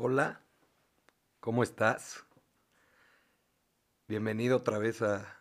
Hola, 0.00 0.40
¿cómo 1.40 1.62
estás? 1.64 2.24
Bienvenido 4.08 4.56
otra 4.56 4.78
vez 4.78 5.02
a, 5.02 5.40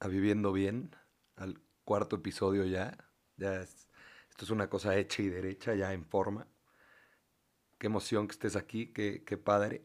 a 0.00 0.08
Viviendo 0.08 0.52
Bien, 0.52 0.94
al 1.36 1.60
cuarto 1.84 2.16
episodio 2.16 2.64
ya. 2.66 2.96
Ya 3.36 3.62
es- 3.62 3.88
esto 4.30 4.44
es 4.44 4.50
una 4.50 4.68
cosa 4.68 4.96
hecha 4.96 5.22
y 5.22 5.28
derecha, 5.30 5.74
ya 5.74 5.92
en 5.94 6.04
forma. 6.04 6.46
Qué 7.78 7.86
emoción 7.88 8.28
que 8.28 8.32
estés 8.32 8.56
aquí, 8.56 8.94
qué, 8.94 9.24
qué 9.26 9.36
padre. 9.36 9.84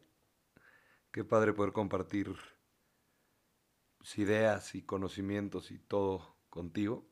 Qué 1.12 1.22
padre 1.22 1.52
poder 1.52 1.72
compartir 1.74 2.34
pues, 3.98 4.18
ideas 4.18 4.74
y 4.74 4.82
conocimientos 4.82 5.70
y 5.70 5.78
todo 5.78 6.36
contigo. 6.50 7.06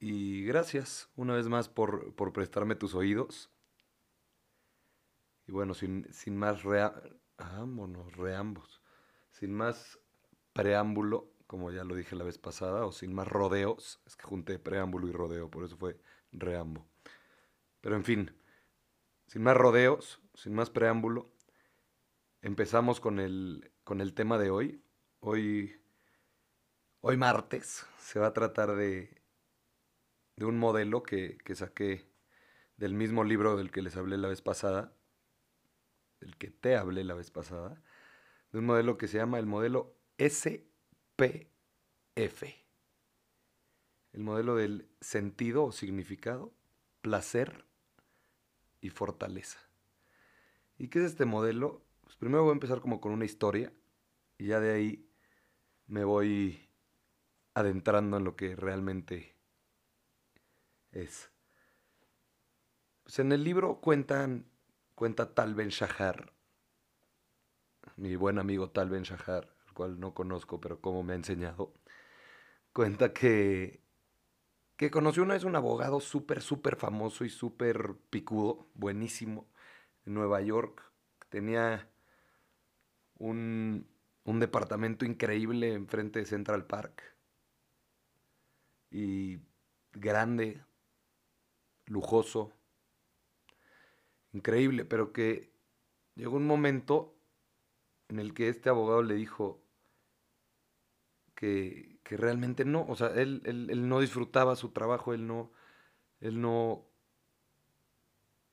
Y 0.00 0.42
gracias 0.44 1.10
una 1.16 1.34
vez 1.34 1.48
más 1.48 1.68
por, 1.68 2.14
por 2.14 2.32
prestarme 2.32 2.76
tus 2.76 2.94
oídos. 2.94 3.50
Y 5.46 5.52
bueno, 5.52 5.74
sin, 5.74 6.12
sin 6.12 6.36
más 6.36 6.62
rea... 6.62 6.94
Reambos. 8.16 8.80
Sin 9.30 9.52
más 9.52 10.00
preámbulo, 10.54 11.30
como 11.46 11.70
ya 11.70 11.84
lo 11.84 11.94
dije 11.94 12.16
la 12.16 12.24
vez 12.24 12.38
pasada, 12.38 12.86
o 12.86 12.92
sin 12.92 13.12
más 13.12 13.28
rodeos. 13.28 14.00
Es 14.06 14.16
que 14.16 14.24
junté 14.24 14.58
preámbulo 14.58 15.08
y 15.08 15.12
rodeo, 15.12 15.50
por 15.50 15.64
eso 15.64 15.76
fue 15.76 16.00
reambo. 16.32 16.86
Pero 17.82 17.96
en 17.96 18.04
fin, 18.04 18.34
sin 19.26 19.42
más 19.42 19.56
rodeos, 19.56 20.20
sin 20.34 20.54
más 20.54 20.70
preámbulo, 20.70 21.30
empezamos 22.42 23.00
con 23.00 23.20
el, 23.20 23.70
con 23.84 24.00
el 24.00 24.14
tema 24.14 24.38
de 24.38 24.50
hoy. 24.50 24.82
Hoy, 25.20 25.76
hoy 27.00 27.16
martes 27.16 27.86
se 27.98 28.18
va 28.18 28.28
a 28.28 28.32
tratar 28.32 28.74
de, 28.76 29.22
de 30.36 30.44
un 30.46 30.58
modelo 30.58 31.02
que, 31.02 31.38
que 31.44 31.54
saqué 31.54 32.10
del 32.76 32.94
mismo 32.94 33.24
libro 33.24 33.56
del 33.56 33.70
que 33.70 33.82
les 33.82 33.96
hablé 33.96 34.16
la 34.16 34.28
vez 34.28 34.42
pasada, 34.42 34.95
del 36.26 36.36
que 36.36 36.50
te 36.50 36.76
hablé 36.76 37.04
la 37.04 37.14
vez 37.14 37.30
pasada, 37.30 37.80
de 38.50 38.58
un 38.58 38.66
modelo 38.66 38.98
que 38.98 39.06
se 39.06 39.16
llama 39.18 39.38
el 39.38 39.46
modelo 39.46 39.94
SPF. 40.18 40.82
El 44.12 44.22
modelo 44.22 44.56
del 44.56 44.88
sentido 45.00 45.64
o 45.64 45.72
significado, 45.72 46.52
placer 47.00 47.64
y 48.80 48.90
fortaleza. 48.90 49.60
¿Y 50.78 50.88
qué 50.88 50.98
es 50.98 51.04
este 51.04 51.26
modelo? 51.26 51.84
Pues 52.02 52.16
primero 52.16 52.42
voy 52.42 52.50
a 52.50 52.54
empezar 52.54 52.80
como 52.80 53.00
con 53.00 53.12
una 53.12 53.24
historia 53.24 53.72
y 54.36 54.46
ya 54.46 54.58
de 54.58 54.72
ahí 54.72 55.08
me 55.86 56.02
voy 56.02 56.68
adentrando 57.54 58.16
en 58.16 58.24
lo 58.24 58.34
que 58.34 58.56
realmente 58.56 59.36
es. 60.90 61.30
Pues 63.04 63.20
en 63.20 63.30
el 63.30 63.44
libro 63.44 63.80
cuentan, 63.80 64.46
cuenta 64.96 65.34
Tal 65.34 65.54
Ben 65.54 65.68
Shahar, 65.68 66.32
mi 67.96 68.16
buen 68.16 68.38
amigo 68.38 68.70
Tal 68.70 68.88
Ben 68.88 69.04
Shahar, 69.04 69.54
al 69.66 69.74
cual 69.74 70.00
no 70.00 70.14
conozco, 70.14 70.60
pero 70.60 70.80
como 70.80 71.04
me 71.04 71.12
ha 71.12 71.16
enseñado, 71.16 71.72
cuenta 72.72 73.12
que, 73.12 73.82
que 74.76 74.90
conoció 74.90 75.22
una 75.22 75.34
vez 75.34 75.44
un 75.44 75.54
abogado 75.54 76.00
súper, 76.00 76.40
súper 76.40 76.76
famoso 76.76 77.24
y 77.24 77.28
súper 77.28 77.94
picudo, 78.10 78.66
buenísimo, 78.74 79.46
en 80.06 80.14
Nueva 80.14 80.40
York. 80.40 80.82
Tenía 81.28 81.90
un, 83.18 83.86
un 84.24 84.40
departamento 84.40 85.04
increíble 85.04 85.74
enfrente 85.74 86.20
de 86.20 86.26
Central 86.26 86.66
Park 86.66 87.02
y 88.90 89.40
grande, 89.92 90.64
lujoso, 91.84 92.55
increíble, 94.36 94.84
pero 94.84 95.12
que 95.12 95.52
llegó 96.16 96.36
un 96.36 96.46
momento 96.46 97.16
en 98.08 98.18
el 98.20 98.34
que 98.34 98.48
este 98.48 98.68
abogado 98.70 99.02
le 99.02 99.14
dijo 99.14 99.62
que, 101.34 101.98
que 102.02 102.16
realmente 102.16 102.64
no, 102.64 102.86
o 102.88 102.96
sea, 102.96 103.08
él, 103.08 103.42
él- 103.44 103.68
él 103.70 103.88
no 103.88 104.00
disfrutaba 104.00 104.56
su 104.56 104.70
trabajo, 104.70 105.12
él 105.14 105.26
no, 105.26 105.52
él 106.20 106.40
no, 106.40 106.86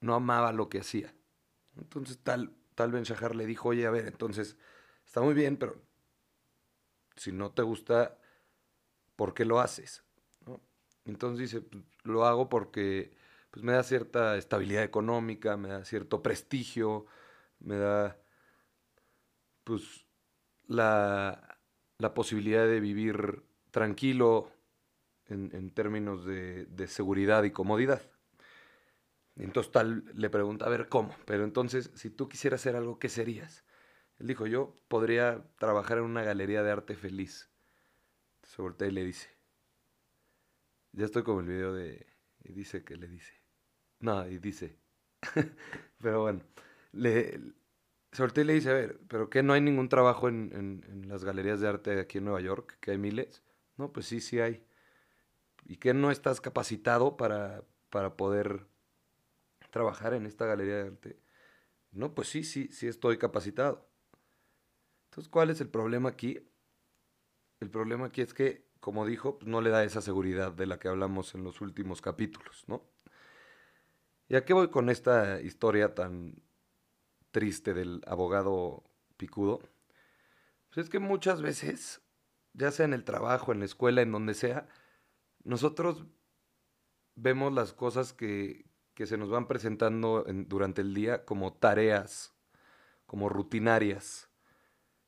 no 0.01 0.15
amaba 0.15 0.51
lo 0.51 0.69
que 0.69 0.79
hacía. 0.79 1.13
Entonces 1.77 2.19
tal, 2.23 2.55
tal 2.75 2.91
Ben 2.91 3.03
Shahar 3.03 3.35
le 3.35 3.45
dijo, 3.45 3.69
oye, 3.69 3.85
a 3.85 3.91
ver, 3.91 4.07
entonces 4.07 4.57
está 5.05 5.21
muy 5.21 5.33
bien, 5.33 5.57
pero 5.57 5.81
si 7.15 7.31
no 7.31 7.51
te 7.51 7.61
gusta, 7.61 8.17
¿por 9.15 9.33
qué 9.33 9.45
lo 9.45 9.59
haces? 9.59 10.03
Entonces 11.05 11.39
dice, 11.39 11.61
"Pues, 11.61 11.83
lo 12.03 12.25
hago 12.25 12.49
porque 12.49 13.15
pues, 13.53 13.63
me 13.63 13.73
da 13.73 13.83
cierta 13.83 14.35
estabilidad 14.35 14.83
económica, 14.83 15.57
me 15.57 15.69
da 15.69 15.85
cierto 15.85 16.23
prestigio, 16.23 17.05
me 17.59 17.77
da 17.77 18.17
pues 19.63 20.07
la, 20.65 21.59
la 21.99 22.13
posibilidad 22.15 22.65
de 22.65 22.79
vivir 22.79 23.43
tranquilo 23.69 24.51
en, 25.27 25.69
términos 25.69 26.25
de, 26.25 26.87
seguridad 26.87 27.43
y 27.43 27.51
comodidad. 27.51 28.01
Entonces 29.35 29.71
tal 29.71 30.03
le 30.15 30.31
pregunta, 30.31 30.65
a 30.65 30.69
ver, 30.69 30.89
¿cómo? 30.89 31.15
Pero 31.25 31.43
entonces, 31.43 31.91
si 31.93 32.09
tú 32.09 32.27
quisieras 32.27 32.61
hacer 32.61 32.75
algo, 32.75 32.97
¿qué 32.97 33.07
serías? 33.07 33.63
Él 34.17 34.27
dijo, 34.27 34.47
yo 34.47 34.75
podría 34.87 35.45
trabajar 35.59 35.99
en 35.99 36.05
una 36.05 36.23
galería 36.23 36.63
de 36.63 36.71
arte 36.71 36.95
feliz. 36.95 37.51
Se 38.41 38.61
voltea 38.63 38.87
y 38.87 38.91
le 38.91 39.05
dice, 39.05 39.29
ya 40.91 41.05
estoy 41.05 41.21
como 41.21 41.41
el 41.41 41.47
video 41.47 41.71
de, 41.71 42.07
y 42.43 42.53
dice 42.53 42.83
que 42.83 42.97
le 42.97 43.07
dice. 43.07 43.42
No, 44.03 44.27
y 44.27 44.37
dice. 44.39 44.77
pero 46.01 46.21
bueno, 46.23 46.41
le, 46.91 47.39
y 48.37 48.43
le 48.43 48.53
dice, 48.53 48.69
a 48.69 48.73
ver, 48.73 48.99
¿pero 49.09 49.29
qué 49.29 49.43
no 49.43 49.53
hay 49.53 49.61
ningún 49.61 49.89
trabajo 49.89 50.29
en, 50.29 50.51
en- 50.53 50.85
en 50.91 51.09
las 51.09 51.23
galerías 51.23 51.61
de 51.61 51.67
arte 51.69 51.99
aquí 51.99 52.17
en 52.19 52.25
Nueva 52.25 52.41
York? 52.41 52.77
Que 52.81 52.91
hay 52.91 52.97
miles. 52.97 53.43
No, 53.77 53.91
pues 53.93 54.07
sí, 54.07 54.21
sí 54.21 54.39
hay. 54.39 54.65
¿Y 55.65 55.77
qué 55.77 55.93
no 55.93 56.11
estás 56.11 56.41
capacitado 56.41 57.17
para, 57.17 57.63
para 57.89 58.15
poder 58.17 58.67
trabajar 59.71 60.13
en 60.13 60.25
esta 60.25 60.45
galería 60.45 60.75
de 60.77 60.81
arte? 60.89 61.19
No, 61.91 62.15
pues 62.15 62.29
sí, 62.29 62.43
sí, 62.45 62.69
sí 62.71 62.87
estoy 62.87 63.17
capacitado. 63.19 63.89
Entonces, 65.09 65.29
¿cuál 65.31 65.49
es 65.49 65.61
el 65.61 65.69
problema 65.69 66.09
aquí? 66.09 66.39
El 67.59 67.71
problema 67.71 68.05
aquí 68.05 68.21
es 68.21 68.31
que, 68.35 68.67
como 68.79 69.07
dijo, 69.07 69.39
pues, 69.39 69.47
no 69.49 69.59
le 69.61 69.71
da 69.71 69.83
esa 69.83 70.01
seguridad 70.03 70.51
de 70.51 70.67
la 70.67 70.77
que 70.77 70.87
hablamos 70.87 71.33
en 71.33 71.43
los 71.43 71.61
últimos 71.61 71.99
capítulos, 71.99 72.63
¿no? 72.67 72.83
¿Y 74.27 74.35
a 74.35 74.45
qué 74.45 74.53
voy 74.53 74.69
con 74.69 74.89
esta 74.89 75.41
historia 75.41 75.93
tan 75.95 76.41
triste 77.31 77.73
del 77.73 78.01
abogado 78.07 78.83
picudo? 79.17 79.59
Pues 80.69 80.85
es 80.85 80.89
que 80.89 80.99
muchas 80.99 81.41
veces, 81.41 82.01
ya 82.53 82.71
sea 82.71 82.85
en 82.85 82.93
el 82.93 83.03
trabajo, 83.03 83.51
en 83.51 83.59
la 83.59 83.65
escuela, 83.65 84.01
en 84.01 84.11
donde 84.11 84.33
sea, 84.33 84.67
nosotros 85.43 86.05
vemos 87.15 87.53
las 87.53 87.73
cosas 87.73 88.13
que, 88.13 88.65
que 88.93 89.05
se 89.05 89.17
nos 89.17 89.29
van 89.29 89.47
presentando 89.47 90.25
en- 90.27 90.47
durante 90.47 90.81
el 90.81 90.93
día 90.93 91.25
como 91.25 91.53
tareas, 91.53 92.33
como 93.05 93.29
rutinarias. 93.29 94.29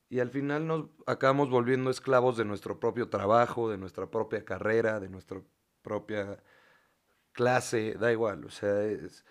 Y 0.10 0.20
al 0.20 0.30
final 0.30 0.68
nos 0.68 0.90
acabamos 1.08 1.50
volviendo 1.50 1.90
esclavos 1.90 2.38
de 2.38 2.46
nuestro 2.46 2.80
propio 2.80 3.10
trabajo, 3.10 3.70
de 3.70 3.78
nuestra 3.78 4.12
propia 4.12 4.46
carrera, 4.46 5.00
de 5.00 5.10
nuestra 5.10 5.42
propia 5.82 6.44
clase, 7.36 7.96
da 8.02 8.12
igual, 8.12 8.46
o 8.46 8.50
sea, 8.52 8.84
es- 8.86 9.26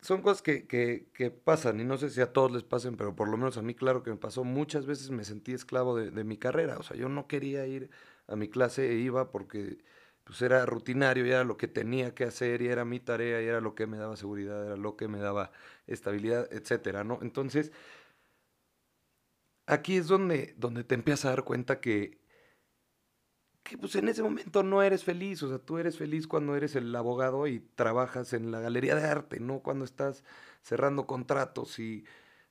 son 0.00 0.22
cosas 0.22 0.42
que, 0.42 0.66
que- 0.66 1.08
que 1.12 1.30
pasan 1.30 1.80
y 1.80 1.84
no 1.84 1.98
sé 1.98 2.10
si 2.10 2.20
a 2.20 2.32
todos 2.32 2.52
les 2.52 2.62
pasen, 2.64 2.96
pero 2.96 3.16
por 3.16 3.28
lo 3.28 3.36
menos 3.36 3.56
a 3.58 3.62
mí 3.62 3.74
claro 3.74 4.02
que 4.02 4.10
me 4.10 4.16
pasó, 4.16 4.44
muchas 4.44 4.86
veces 4.86 5.10
me 5.10 5.24
sentí 5.24 5.52
esclavo 5.52 5.96
de, 5.96 6.10
de 6.10 6.24
mi 6.24 6.36
carrera, 6.38 6.78
o 6.78 6.82
sea, 6.82 6.96
yo 6.96 7.08
no 7.08 7.26
quería 7.26 7.66
ir 7.66 7.90
a 8.28 8.36
mi 8.36 8.48
clase 8.48 8.90
e 8.90 8.94
iba 8.96 9.30
porque 9.32 9.78
pues 10.24 10.40
era 10.42 10.66
rutinario 10.66 11.26
y 11.26 11.30
era 11.30 11.42
lo 11.44 11.56
que 11.56 11.68
tenía 11.68 12.14
que 12.14 12.24
hacer 12.24 12.62
y 12.62 12.68
era 12.68 12.84
mi 12.84 13.00
tarea 13.00 13.42
y 13.42 13.46
era 13.46 13.60
lo 13.60 13.74
que 13.74 13.86
me 13.86 13.96
daba 13.98 14.16
seguridad, 14.16 14.64
era 14.66 14.76
lo 14.76 14.96
que 14.96 15.08
me 15.08 15.18
daba 15.18 15.50
estabilidad, 15.86 16.48
etcétera, 16.52 17.02
¿no? 17.04 17.18
Entonces, 17.22 17.72
aquí 19.66 19.96
es 19.96 20.06
donde, 20.08 20.54
donde 20.58 20.84
te 20.84 20.94
empiezas 20.94 21.26
a 21.26 21.30
dar 21.30 21.44
cuenta 21.44 21.80
que, 21.80 22.18
que 23.68 23.76
pues 23.76 23.94
en 23.96 24.08
ese 24.08 24.22
momento 24.22 24.62
no 24.62 24.82
eres 24.82 25.04
feliz, 25.04 25.42
o 25.42 25.48
sea, 25.48 25.58
tú 25.58 25.78
eres 25.78 25.98
feliz 25.98 26.26
cuando 26.26 26.56
eres 26.56 26.74
el 26.74 26.94
abogado 26.96 27.46
y 27.46 27.60
trabajas 27.60 28.32
en 28.32 28.50
la 28.50 28.60
galería 28.60 28.94
de 28.94 29.04
arte, 29.04 29.40
no 29.40 29.60
cuando 29.60 29.84
estás 29.84 30.24
cerrando 30.62 31.06
contratos 31.06 31.78
y 31.78 32.04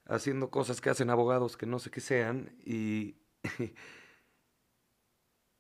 haciendo 0.06 0.52
cosas 0.52 0.80
que 0.80 0.92
hacen 0.92 1.10
abogados 1.10 1.58
que 1.58 1.66
no 1.66 1.80
sé 1.80 1.90
qué 1.90 2.02
sean 2.02 2.56
y, 2.64 3.16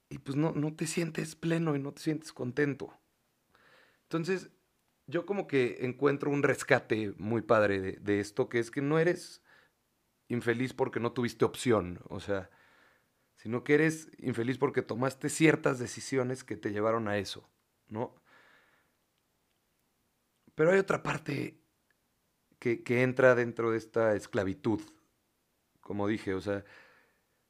y 0.09 0.19
pues 0.19 0.37
no, 0.37 0.51
no 0.51 0.75
te 0.75 0.85
sientes 0.85 1.35
pleno 1.35 1.75
y 1.75 1.79
no 1.79 1.91
te 1.91 2.01
sientes 2.03 2.31
contento. 2.31 2.93
Entonces, 4.03 4.51
yo 5.07 5.25
como 5.25 5.47
que 5.47 5.85
encuentro 5.85 6.29
un 6.29 6.43
rescate 6.43 7.13
muy 7.17 7.41
padre 7.41 7.81
de, 7.81 7.91
de 7.93 8.19
esto, 8.19 8.47
que 8.47 8.59
es 8.59 8.69
que 8.69 8.81
no 8.81 8.99
eres 8.99 9.41
infeliz 10.29 10.73
porque 10.73 10.99
no 10.99 11.13
tuviste 11.13 11.45
opción, 11.45 11.99
o 12.09 12.19
sea, 12.19 12.51
sino 13.37 13.63
que 13.63 13.75
eres 13.75 14.09
infeliz 14.17 14.57
porque 14.57 14.81
tomaste 14.81 15.29
ciertas 15.29 15.79
decisiones 15.79 16.43
que 16.43 16.57
te 16.57 16.71
llevaron 16.71 17.07
a 17.07 17.17
eso, 17.17 17.49
¿no? 17.87 18.15
Pero 20.55 20.71
hay 20.71 20.79
otra 20.79 21.03
parte 21.03 21.59
que, 22.59 22.83
que 22.83 23.03
entra 23.03 23.35
dentro 23.35 23.71
de 23.71 23.77
esta 23.77 24.15
esclavitud, 24.15 24.81
como 25.81 26.07
dije, 26.07 26.33
o 26.33 26.41
sea, 26.41 26.65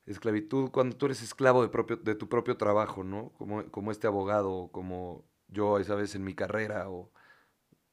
esclavitud 0.06 0.72
cuando 0.72 0.95
tú 0.95 1.07
eres 1.07 1.22
esclavo 1.22 1.62
de, 1.62 1.69
propio, 1.69 1.98
de 1.98 2.16
tu 2.16 2.30
propio 2.30 2.57
trabajo, 2.57 3.04
¿no? 3.04 3.30
Como, 3.38 3.69
como 3.72 3.92
este 3.92 4.07
abogado, 4.07 4.69
como 4.72 5.25
yo 5.48 5.80
esa 5.80 5.95
vez 5.95 6.16
en 6.16 6.24
mi 6.24 6.33
carrera, 6.33 6.90
o, 6.90 7.12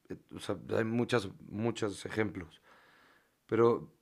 eh, 0.09 0.17
sea, 0.39 0.57
hay 0.77 0.83
muchas, 0.85 1.29
muchos 1.47 2.05
ejemplos. 2.05 2.61
Pero, 3.47 3.93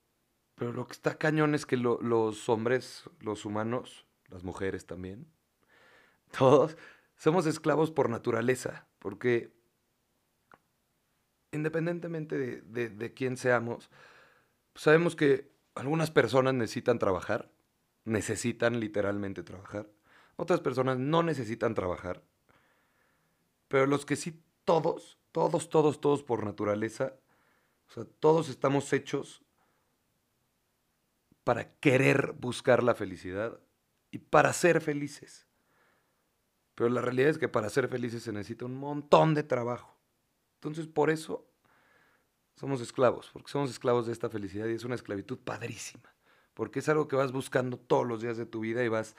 pero 0.56 0.72
lo 0.74 0.86
que 0.88 0.94
está 0.94 1.18
cañón 1.18 1.56
es 1.56 1.66
que 1.66 1.78
lo- 1.78 2.02
los 2.02 2.50
hombres, 2.50 3.10
los 3.20 3.46
humanos, 3.46 4.06
las 4.30 4.44
mujeres 4.44 4.86
también, 4.86 5.28
todos, 6.38 6.78
somos 7.16 7.46
esclavos 7.46 7.92
por 7.92 8.10
naturaleza, 8.10 8.88
porque 9.00 9.54
independientemente 11.52 12.38
de, 12.38 12.90
de, 12.90 13.14
quién 13.14 13.38
seamos, 13.38 13.90
sabemos 14.76 15.16
que 15.16 15.52
algunas 15.76 16.12
personas 16.12 16.54
necesitan 16.54 17.00
trabajar, 17.00 17.52
necesitan 18.06 18.80
literalmente 18.80 19.44
trabajar, 19.44 19.90
otras 20.36 20.62
personas 20.62 20.98
no 20.98 21.22
necesitan 21.24 21.76
trabajar, 21.76 22.24
pero 23.68 23.86
los 23.86 24.06
que 24.06 24.16
sí, 24.16 24.44
todos, 24.66 25.20
todos, 25.32 25.70
todos, 25.70 26.02
todos 26.02 26.24
por 26.24 26.44
naturaleza, 26.44 27.14
o 27.90 27.92
sea, 27.92 28.06
todos 28.20 28.50
estamos 28.50 28.92
hechos 28.94 29.44
para 31.44 31.76
querer 31.80 32.34
buscar 32.34 32.84
la 32.84 32.96
felicidad 32.96 33.60
y 34.12 34.20
para 34.20 34.54
ser 34.54 34.82
felices. 34.82 35.48
Pero 36.76 36.90
la 36.90 37.02
realidad 37.02 37.30
es 37.30 37.38
que 37.38 37.50
para 37.50 37.70
ser 37.70 37.88
felices 37.88 38.24
se 38.24 38.32
necesita 38.32 38.66
un 38.66 38.76
montón 38.76 39.34
de 39.34 39.44
trabajo. 39.44 39.98
Entonces, 40.56 40.88
por 40.88 41.10
eso 41.10 41.48
somos 42.56 42.82
esclavos, 42.82 43.30
porque 43.34 43.52
somos 43.52 43.70
esclavos 43.72 44.06
de 44.06 44.14
esta 44.14 44.30
felicidad 44.30 44.68
y 44.68 44.74
es 44.74 44.84
una 44.84 44.96
esclavitud 44.96 45.40
padrísima, 45.40 46.14
porque 46.54 46.80
es 46.80 46.90
algo 46.90 47.08
que 47.08 47.16
vas 47.16 47.32
buscando 47.32 47.78
todos 47.78 48.08
los 48.08 48.22
días 48.22 48.38
de 48.38 48.46
tu 48.46 48.62
vida 48.62 48.84
y 48.84 48.88
vas 48.90 49.16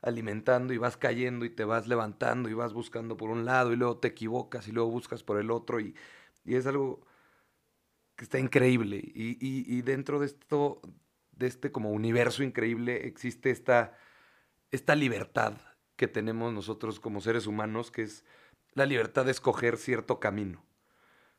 alimentando 0.00 0.72
y 0.72 0.78
vas 0.78 0.96
cayendo 0.96 1.44
y 1.44 1.50
te 1.50 1.64
vas 1.64 1.86
levantando 1.86 2.48
y 2.48 2.54
vas 2.54 2.72
buscando 2.72 3.16
por 3.16 3.30
un 3.30 3.44
lado 3.44 3.72
y 3.72 3.76
luego 3.76 3.98
te 3.98 4.08
equivocas 4.08 4.68
y 4.68 4.72
luego 4.72 4.90
buscas 4.90 5.22
por 5.22 5.38
el 5.38 5.50
otro 5.50 5.80
y, 5.80 5.94
y 6.44 6.54
es 6.56 6.66
algo 6.66 7.00
que 8.16 8.24
está 8.24 8.38
increíble 8.38 8.96
y, 8.98 9.32
y- 9.40 9.64
y 9.78 9.82
dentro 9.82 10.18
de 10.18 10.26
esto, 10.26 10.80
de 11.38 11.46
este 11.46 11.70
como 11.72 11.90
universo 11.90 12.42
increíble 12.42 13.06
existe 13.06 13.50
esta, 13.50 13.96
esta 14.70 14.94
libertad 14.94 15.54
que 15.96 16.08
tenemos 16.08 16.52
nosotros 16.52 17.00
como 17.00 17.20
seres 17.20 17.46
humanos, 17.46 17.90
que 17.90 18.02
es 18.02 18.24
la 18.74 18.86
libertad 18.86 19.24
de 19.24 19.30
escoger 19.30 19.76
cierto 19.76 20.20
camino. 20.20 20.64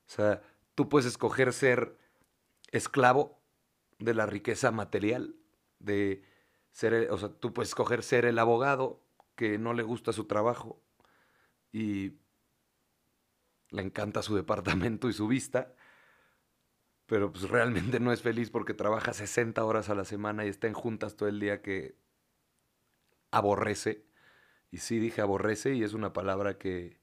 O 0.08 0.12
sea, 0.12 0.42
tú 0.76 0.90
puedes 0.90 1.06
escoger 1.06 1.54
ser 1.54 1.98
esclavo 2.72 3.42
de 4.00 4.14
la 4.14 4.26
riqueza 4.26 4.72
material, 4.72 5.36
de 5.80 6.24
ser, 6.72 7.10
o 7.12 7.18
sea, 7.18 7.30
tú 7.30 7.54
puedes 7.54 7.70
escoger 7.70 8.04
ser 8.04 8.26
el 8.26 8.40
abogado 8.40 9.02
que 9.36 9.58
no 9.58 9.74
le 9.74 9.84
gusta 9.84 10.14
su 10.14 10.26
trabajo 10.26 10.82
y 11.72 12.14
le 13.70 13.82
encanta 13.82 14.22
su 14.22 14.36
departamento 14.36 15.10
y 15.10 15.14
su 15.14 15.28
vista, 15.28 15.74
pero 17.10 17.32
pues 17.34 17.50
realmente 17.50 18.00
no 18.00 18.14
es 18.14 18.22
feliz 18.22 18.50
porque 18.52 18.74
trabaja 18.74 19.14
60 19.14 19.66
horas 19.66 19.90
a 19.90 19.96
la 19.96 20.06
semana 20.06 20.46
y 20.46 20.50
está 20.50 20.68
en 20.68 20.74
juntas 20.74 21.16
todo 21.18 21.30
el 21.30 21.40
día 21.40 21.62
que 21.62 21.96
aborrece. 23.32 24.06
Y 24.72 24.78
sí 24.80 25.00
dije 25.00 25.22
aborrece 25.22 25.76
y 25.76 25.84
es 25.84 25.94
una 25.94 26.14
palabra 26.14 26.58
que 26.58 27.00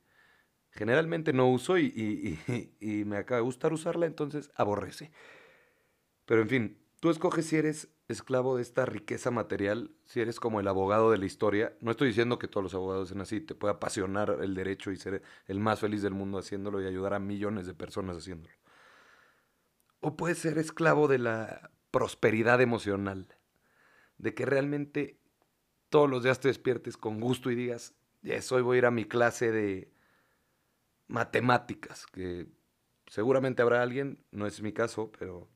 generalmente 0.73 1.33
no 1.33 1.49
uso 1.51 1.79
y, 1.79 1.87
y- 1.97 2.41
y- 2.81 3.01
y 3.01 3.05
me 3.07 3.19
acaba 3.19 3.39
de 3.39 3.45
gustar 3.45 3.73
usarla, 3.73 4.07
entonces 4.07 4.51
aborrece. 4.57 5.13
Pero 6.25 6.43
en 6.43 6.49
fin, 6.49 6.79
tú 7.01 7.11
escoges 7.11 7.47
si 7.47 7.57
eres 7.57 7.89
esclavo 8.09 8.57
de 8.57 8.63
esta 8.63 8.85
riqueza 8.87 9.31
material, 9.31 9.91
si 10.05 10.21
eres 10.21 10.39
como 10.41 10.61
el 10.61 10.69
abogado 10.69 11.11
de 11.11 11.19
la 11.19 11.27
historia. 11.27 11.77
No 11.81 11.91
estoy 11.91 12.09
diciendo 12.09 12.39
que 12.39 12.49
todos 12.49 12.65
los 12.65 12.75
abogados 12.75 13.09
sean 13.09 13.21
así, 13.21 13.41
te 13.41 13.55
puede 13.55 13.75
apasionar 13.75 14.39
el 14.43 14.55
derecho 14.55 14.91
y 14.93 14.97
ser 14.97 15.23
el 15.47 15.61
más 15.61 15.81
feliz 15.81 16.03
del 16.03 16.15
mundo 16.15 16.39
haciéndolo 16.39 16.81
y 16.83 16.87
ayudar 16.87 17.15
a 17.15 17.19
millones 17.19 17.67
de 17.67 17.75
personas 17.75 18.17
haciéndolo. 18.17 18.55
O 20.07 20.17
puedes 20.17 20.39
ser 20.39 20.57
esclavo 20.57 21.09
de 21.09 21.19
la 21.19 21.73
prosperidad 21.91 22.61
emocional, 22.61 23.27
de 24.19 24.35
que 24.35 24.47
realmente 24.47 25.19
todos 25.89 26.09
los 26.09 26.23
días 26.23 26.39
te 26.39 26.47
despiertes 26.47 26.97
con 26.97 27.19
gusto 27.19 27.51
y 27.51 27.57
digas, 27.57 27.93
yes, 28.23 28.53
hoy 28.53 28.63
voy 28.63 28.77
a 28.77 28.79
ir 28.79 28.87
a 28.87 28.93
mi 28.93 29.05
clase 29.05 29.51
de 29.51 29.91
matemáticas, 31.09 32.07
que 32.07 32.47
seguramente 33.09 33.63
habrá 33.63 33.83
alguien, 33.83 34.25
no 34.31 34.47
es 34.47 34.63
mi 34.63 34.73
caso, 34.73 35.11
pero 35.11 35.49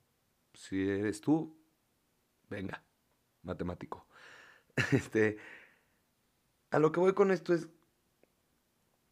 si 0.55 0.83
eres 0.83 1.21
tú, 1.21 1.57
venga, 2.49 2.83
matemático. 3.45 4.05
Este, 4.91 5.39
a 6.73 6.81
lo 6.81 6.91
que 6.91 6.99
voy 6.99 7.15
con 7.15 7.31
esto 7.31 7.55
es 7.55 7.69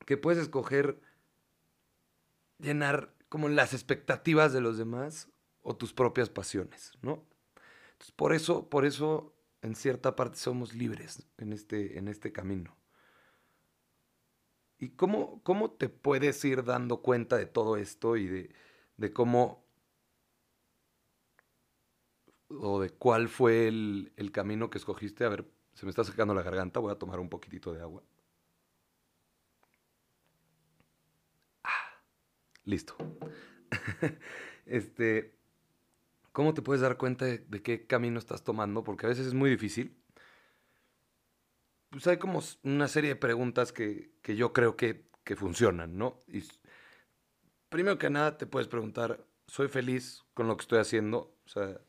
que 0.04 0.16
puedes 0.16 0.42
escoger 0.42 1.00
llenar 2.58 3.14
como 3.28 3.48
las 3.48 3.74
expectativas 3.74 4.52
de 4.52 4.60
los 4.60 4.78
demás 4.78 5.28
o 5.62 5.76
tus 5.76 5.92
propias 5.92 6.30
pasiones, 6.30 6.92
¿no? 7.02 7.24
Entonces, 7.92 8.12
por 8.12 8.32
eso, 8.32 8.68
por 8.68 8.84
eso, 8.84 9.34
en 9.62 9.74
cierta 9.74 10.16
parte 10.16 10.36
somos 10.38 10.74
libres 10.74 11.26
en 11.36 11.52
este, 11.52 11.98
en 11.98 12.08
este 12.08 12.32
camino. 12.32 12.76
¿Y 14.78 14.90
cómo, 14.90 15.42
cómo 15.42 15.72
te 15.72 15.88
puedes 15.88 16.44
ir 16.44 16.64
dando 16.64 17.02
cuenta 17.02 17.36
de 17.36 17.46
todo 17.46 17.76
esto 17.76 18.16
y 18.16 18.28
de, 18.28 18.54
de 18.96 19.12
cómo 19.12 19.66
o 22.48 22.80
de 22.80 22.90
cuál 22.90 23.28
fue 23.28 23.66
el, 23.66 24.12
el 24.16 24.30
camino 24.30 24.70
que 24.70 24.78
escogiste? 24.78 25.24
A 25.24 25.28
ver, 25.28 25.50
se 25.74 25.84
me 25.84 25.90
está 25.90 26.04
secando 26.04 26.32
la 26.32 26.42
garganta, 26.42 26.80
voy 26.80 26.92
a 26.92 26.98
tomar 26.98 27.18
un 27.18 27.28
poquitito 27.28 27.72
de 27.72 27.80
agua. 27.80 28.04
Listo. 32.68 32.96
este, 34.66 35.34
¿cómo 36.32 36.54
te 36.54 36.62
puedes 36.62 36.82
dar 36.82 36.98
cuenta 36.98 37.24
de, 37.24 37.62
qué 37.62 37.86
camino 37.86 38.18
estás 38.18 38.44
tomando? 38.44 38.84
Porque 38.84 39.06
a 39.06 39.08
veces 39.08 39.26
es 39.26 39.34
muy 39.34 39.50
difícil. 39.50 39.96
Pues 41.90 42.06
hay 42.06 42.18
como 42.18 42.42
una 42.62 42.86
serie 42.86 43.10
de 43.10 43.16
preguntas 43.16 43.72
que, 43.72 44.12
que 44.22 44.36
yo 44.36 44.52
creo 44.52 44.76
que, 44.76 45.08
que 45.24 45.34
funcionan, 45.34 45.96
¿no? 45.96 46.22
Primero 47.70 47.98
que 47.98 48.10
nada 48.10 48.36
te 48.36 48.46
puedes 48.46 48.68
preguntar, 48.68 49.26
¿soy 49.46 49.68
feliz 49.68 50.24
con 50.34 50.46
lo 50.46 50.56
que 50.56 50.62
estoy 50.62 50.80
haciendo? 50.80 51.34
O 51.46 51.48
sea, 51.48 51.80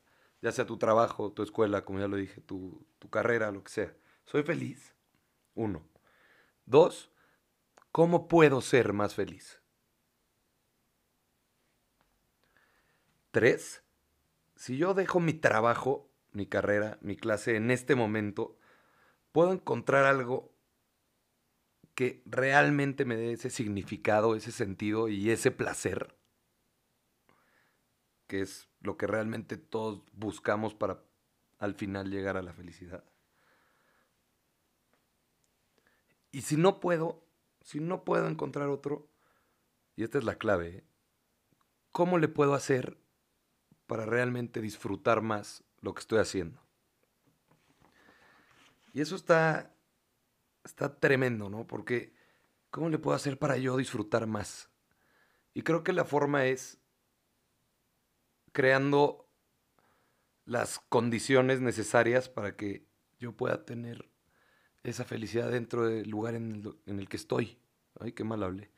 ya 0.42 0.54
sea 0.54 0.66
tu 0.66 0.78
trabajo, 0.78 1.34
tu 1.34 1.44
escuela, 1.44 1.84
como 1.84 2.00
ya 2.00 2.08
lo 2.08 2.16
dije, 2.16 2.40
tu, 2.40 2.88
tu 3.00 3.10
carrera, 3.10 3.52
lo 3.52 3.64
que 3.64 3.72
sea. 3.72 3.94
¿Soy 4.26 4.44
feliz? 4.44 4.96
Uno. 5.56 5.86
Dos, 6.66 7.12
¿cómo 7.92 8.30
puedo 8.30 8.62
ser 8.62 8.94
más 8.94 9.16
feliz? 9.16 9.59
Tres, 13.40 13.86
si 14.58 14.76
yo 14.76 14.94
dejo 14.94 15.22
mi 15.22 15.32
trabajo, 15.32 16.12
mi 16.34 16.46
carrera, 16.46 16.98
mi 17.00 17.16
clase 17.16 17.56
en 17.56 17.72
este 17.72 17.96
momento, 17.96 18.58
puedo 19.32 19.54
encontrar 19.54 20.04
algo 20.04 20.54
que 21.96 22.22
realmente 22.26 23.06
me 23.06 23.16
dé 23.16 23.32
ese 23.32 23.50
significado, 23.50 24.36
ese 24.36 24.52
sentido 24.52 25.08
y 25.08 25.30
ese 25.30 25.52
placer, 25.52 26.18
que 28.28 28.42
es 28.42 28.68
lo 28.82 28.98
que 28.98 29.08
realmente 29.08 29.56
todos 29.56 30.04
buscamos 30.12 30.74
para 30.74 31.02
al 31.60 31.76
final 31.76 32.12
llegar 32.12 32.36
a 32.36 32.42
la 32.42 32.52
felicidad. 32.52 33.06
Y 36.34 36.42
si 36.42 36.58
no 36.58 36.82
puedo, 36.82 37.24
si 37.62 37.80
no 37.80 38.04
puedo 38.04 38.28
encontrar 38.28 38.68
otro, 38.68 39.08
y 39.96 40.04
esta 40.04 40.18
es 40.18 40.26
la 40.26 40.36
clave, 40.36 40.68
¿eh? 40.68 40.84
¿cómo 41.94 42.18
le 42.18 42.28
puedo 42.28 42.54
hacer 42.54 42.99
para 43.90 44.06
realmente 44.06 44.62
disfrutar 44.62 45.22
más 45.22 45.66
lo 45.82 45.94
que 45.94 46.02
estoy 46.02 46.20
haciendo? 46.20 46.62
Y 48.94 49.02
eso 49.02 49.16
está, 49.16 49.76
está 50.64 51.00
tremendo, 51.00 51.50
¿no? 51.50 51.66
Porque 51.66 52.14
¿cómo 52.70 52.90
le 52.90 53.00
puedo 53.00 53.16
hacer 53.16 53.38
para 53.40 53.58
yo 53.58 53.76
disfrutar 53.78 54.28
más? 54.28 54.70
Y 55.54 55.64
creo 55.64 55.84
que 55.84 55.92
la 55.92 56.06
forma 56.06 56.46
es 56.46 56.78
creando 58.52 59.28
las 60.46 60.80
condiciones 60.80 61.60
necesarias 61.60 62.30
para 62.30 62.56
que 62.56 62.88
yo 63.20 63.36
pueda 63.36 63.66
tener 63.66 64.10
esa 64.84 65.04
felicidad 65.04 65.52
dentro 65.52 65.88
del 65.88 66.10
lugar 66.10 66.36
en 66.36 66.52
el, 66.52 66.76
en 66.86 67.00
el 67.00 67.10
que 67.10 67.18
estoy. 67.18 67.60
Ay, 68.00 68.14
qué 68.14 68.24
mal 68.24 68.44
hablé. 68.44 68.72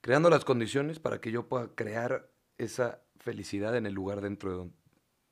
Creando 0.00 0.28
las 0.28 0.44
condiciones 0.44 0.98
para 0.98 1.20
que 1.20 1.30
yo 1.30 1.48
pueda 1.48 1.74
crear 1.74 2.30
esa 2.58 3.03
felicidad 3.24 3.76
en 3.76 3.86
el 3.86 3.94
lugar 3.94 4.20
dentro 4.20 4.50
de, 4.50 4.56
don- 4.56 4.76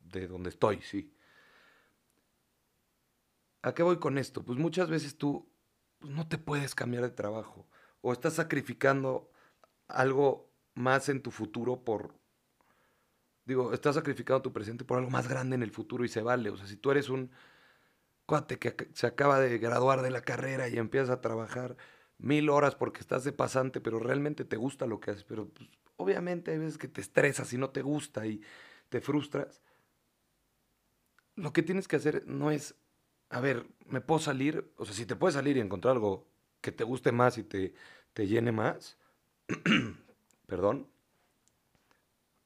de 0.01 0.27
donde 0.29 0.51
estoy, 0.51 0.81
sí. 0.83 1.15
¿A 3.63 3.75
qué 3.75 3.83
voy 3.83 3.99
con 3.99 4.19
esto? 4.19 4.45
Pues 4.45 4.59
muchas 4.59 4.91
veces 4.91 5.17
tú 5.17 5.49
pues, 5.99 6.13
no 6.13 6.27
te 6.29 6.39
puedes 6.39 6.75
cambiar 6.75 7.05
de 7.05 7.11
trabajo 7.11 7.69
o 8.01 8.13
estás 8.13 8.35
sacrificando 8.35 9.31
algo 9.89 10.51
más 10.75 11.09
en 11.09 11.23
tu 11.23 11.31
futuro 11.31 11.85
por 11.85 12.15
digo, 13.45 13.73
estás 13.73 13.95
sacrificando 13.97 14.43
tu 14.43 14.53
presente 14.53 14.85
por 14.85 14.99
algo 14.99 15.11
más 15.11 15.29
grande 15.29 15.55
en 15.57 15.63
el 15.63 15.71
futuro 15.71 16.05
y 16.05 16.09
se 16.09 16.23
vale. 16.23 16.51
O 16.51 16.57
sea, 16.57 16.67
si 16.67 16.77
tú 16.77 16.91
eres 16.91 17.09
un 17.09 17.31
cuate 18.27 18.59
que 18.59 18.91
se 18.95 19.07
acaba 19.07 19.41
de 19.41 19.59
graduar 19.59 20.03
de 20.03 20.11
la 20.11 20.23
carrera 20.23 20.69
y 20.69 20.79
empiezas 20.79 21.11
a 21.11 21.21
trabajar 21.21 21.77
mil 22.19 22.51
horas 22.51 22.75
porque 22.75 23.01
estás 23.01 23.25
de 23.25 23.33
pasante, 23.33 23.81
pero 23.81 23.99
realmente 23.99 24.45
te 24.45 24.57
gusta 24.57 24.87
lo 24.87 25.01
que 25.01 25.13
haces, 25.13 25.25
pero 25.25 25.49
pues, 25.49 25.69
obviamente 25.97 26.51
hay 26.51 26.59
veces 26.59 26.79
que 26.79 26.89
te 26.89 27.01
estresas 27.01 27.53
y 27.53 27.59
no 27.59 27.71
te 27.71 27.83
gusta 27.83 28.27
y 28.27 28.43
te 28.89 29.01
frustras. 29.01 29.61
Lo 31.37 31.53
que 31.53 31.63
tienes 31.63 31.89
que 31.89 31.97
hacer 31.97 32.27
no 32.27 32.51
es, 32.51 32.75
a 33.31 33.41
ver, 33.41 33.67
me 33.87 34.01
puedo 34.01 34.21
salir, 34.21 34.71
o 34.77 34.85
sea, 34.85 34.95
si 34.95 35.07
te 35.07 35.17
puedes 35.17 35.35
salir 35.35 35.57
y 35.57 35.61
encontrar 35.61 35.93
algo 35.93 36.29
que 36.61 36.73
te 36.73 36.85
guste 36.85 37.13
más 37.13 37.39
y 37.39 37.45
te, 37.45 37.75
te 38.13 38.27
llene 38.27 38.53
más, 38.53 38.99
perdón, 40.47 40.89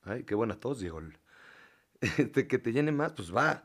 ay, 0.02 0.24
qué 0.24 0.34
buena 0.34 0.58
tos, 0.58 0.80
Diego, 0.80 1.00
este, 2.00 2.46
que 2.46 2.58
te 2.58 2.72
llene 2.72 2.92
más, 2.92 3.12
pues 3.12 3.34
va, 3.34 3.64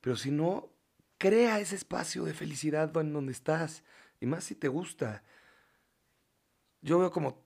pero 0.00 0.16
si 0.16 0.30
no, 0.30 0.70
crea 1.18 1.60
ese 1.60 1.76
espacio 1.76 2.24
de 2.24 2.34
felicidad 2.34 2.96
en 2.96 3.12
donde 3.12 3.32
estás, 3.32 3.82
y 4.20 4.26
más 4.26 4.44
si 4.44 4.54
te 4.54 4.68
gusta. 4.68 5.22
Yo 6.82 6.98
veo 6.98 7.10
como 7.10 7.44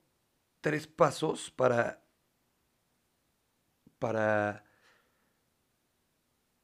tres 0.65 0.87
pasos 0.87 1.51
para, 1.51 2.03
para, 3.99 4.65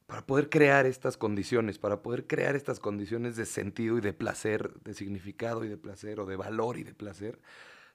para 0.06 0.24
poder 0.24 0.48
crear 0.48 0.86
estas 0.86 1.18
condiciones, 1.18 1.78
para 1.78 2.00
poder 2.00 2.26
crear 2.26 2.56
estas 2.56 2.80
condiciones 2.80 3.36
de 3.36 3.44
sentido 3.44 3.98
y 3.98 4.00
de 4.00 4.14
placer, 4.14 4.72
de 4.84 4.94
significado 4.94 5.66
y 5.66 5.68
de 5.68 5.76
placer, 5.76 6.18
o 6.18 6.24
de 6.24 6.36
valor 6.36 6.78
y 6.78 6.82
de 6.82 6.94
placer 6.94 7.42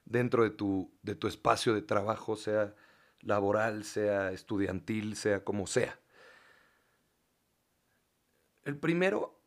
dentro 0.04 0.44
de 0.44 0.50
tu, 0.50 0.96
de 1.02 1.16
tu 1.16 1.26
espacio 1.26 1.74
de 1.74 1.82
trabajo, 1.82 2.36
sea 2.36 2.76
laboral, 3.18 3.82
sea 3.82 4.30
estudiantil, 4.30 5.16
sea 5.16 5.42
como 5.42 5.66
sea. 5.66 5.98
El 8.62 8.78
primero 8.78 9.42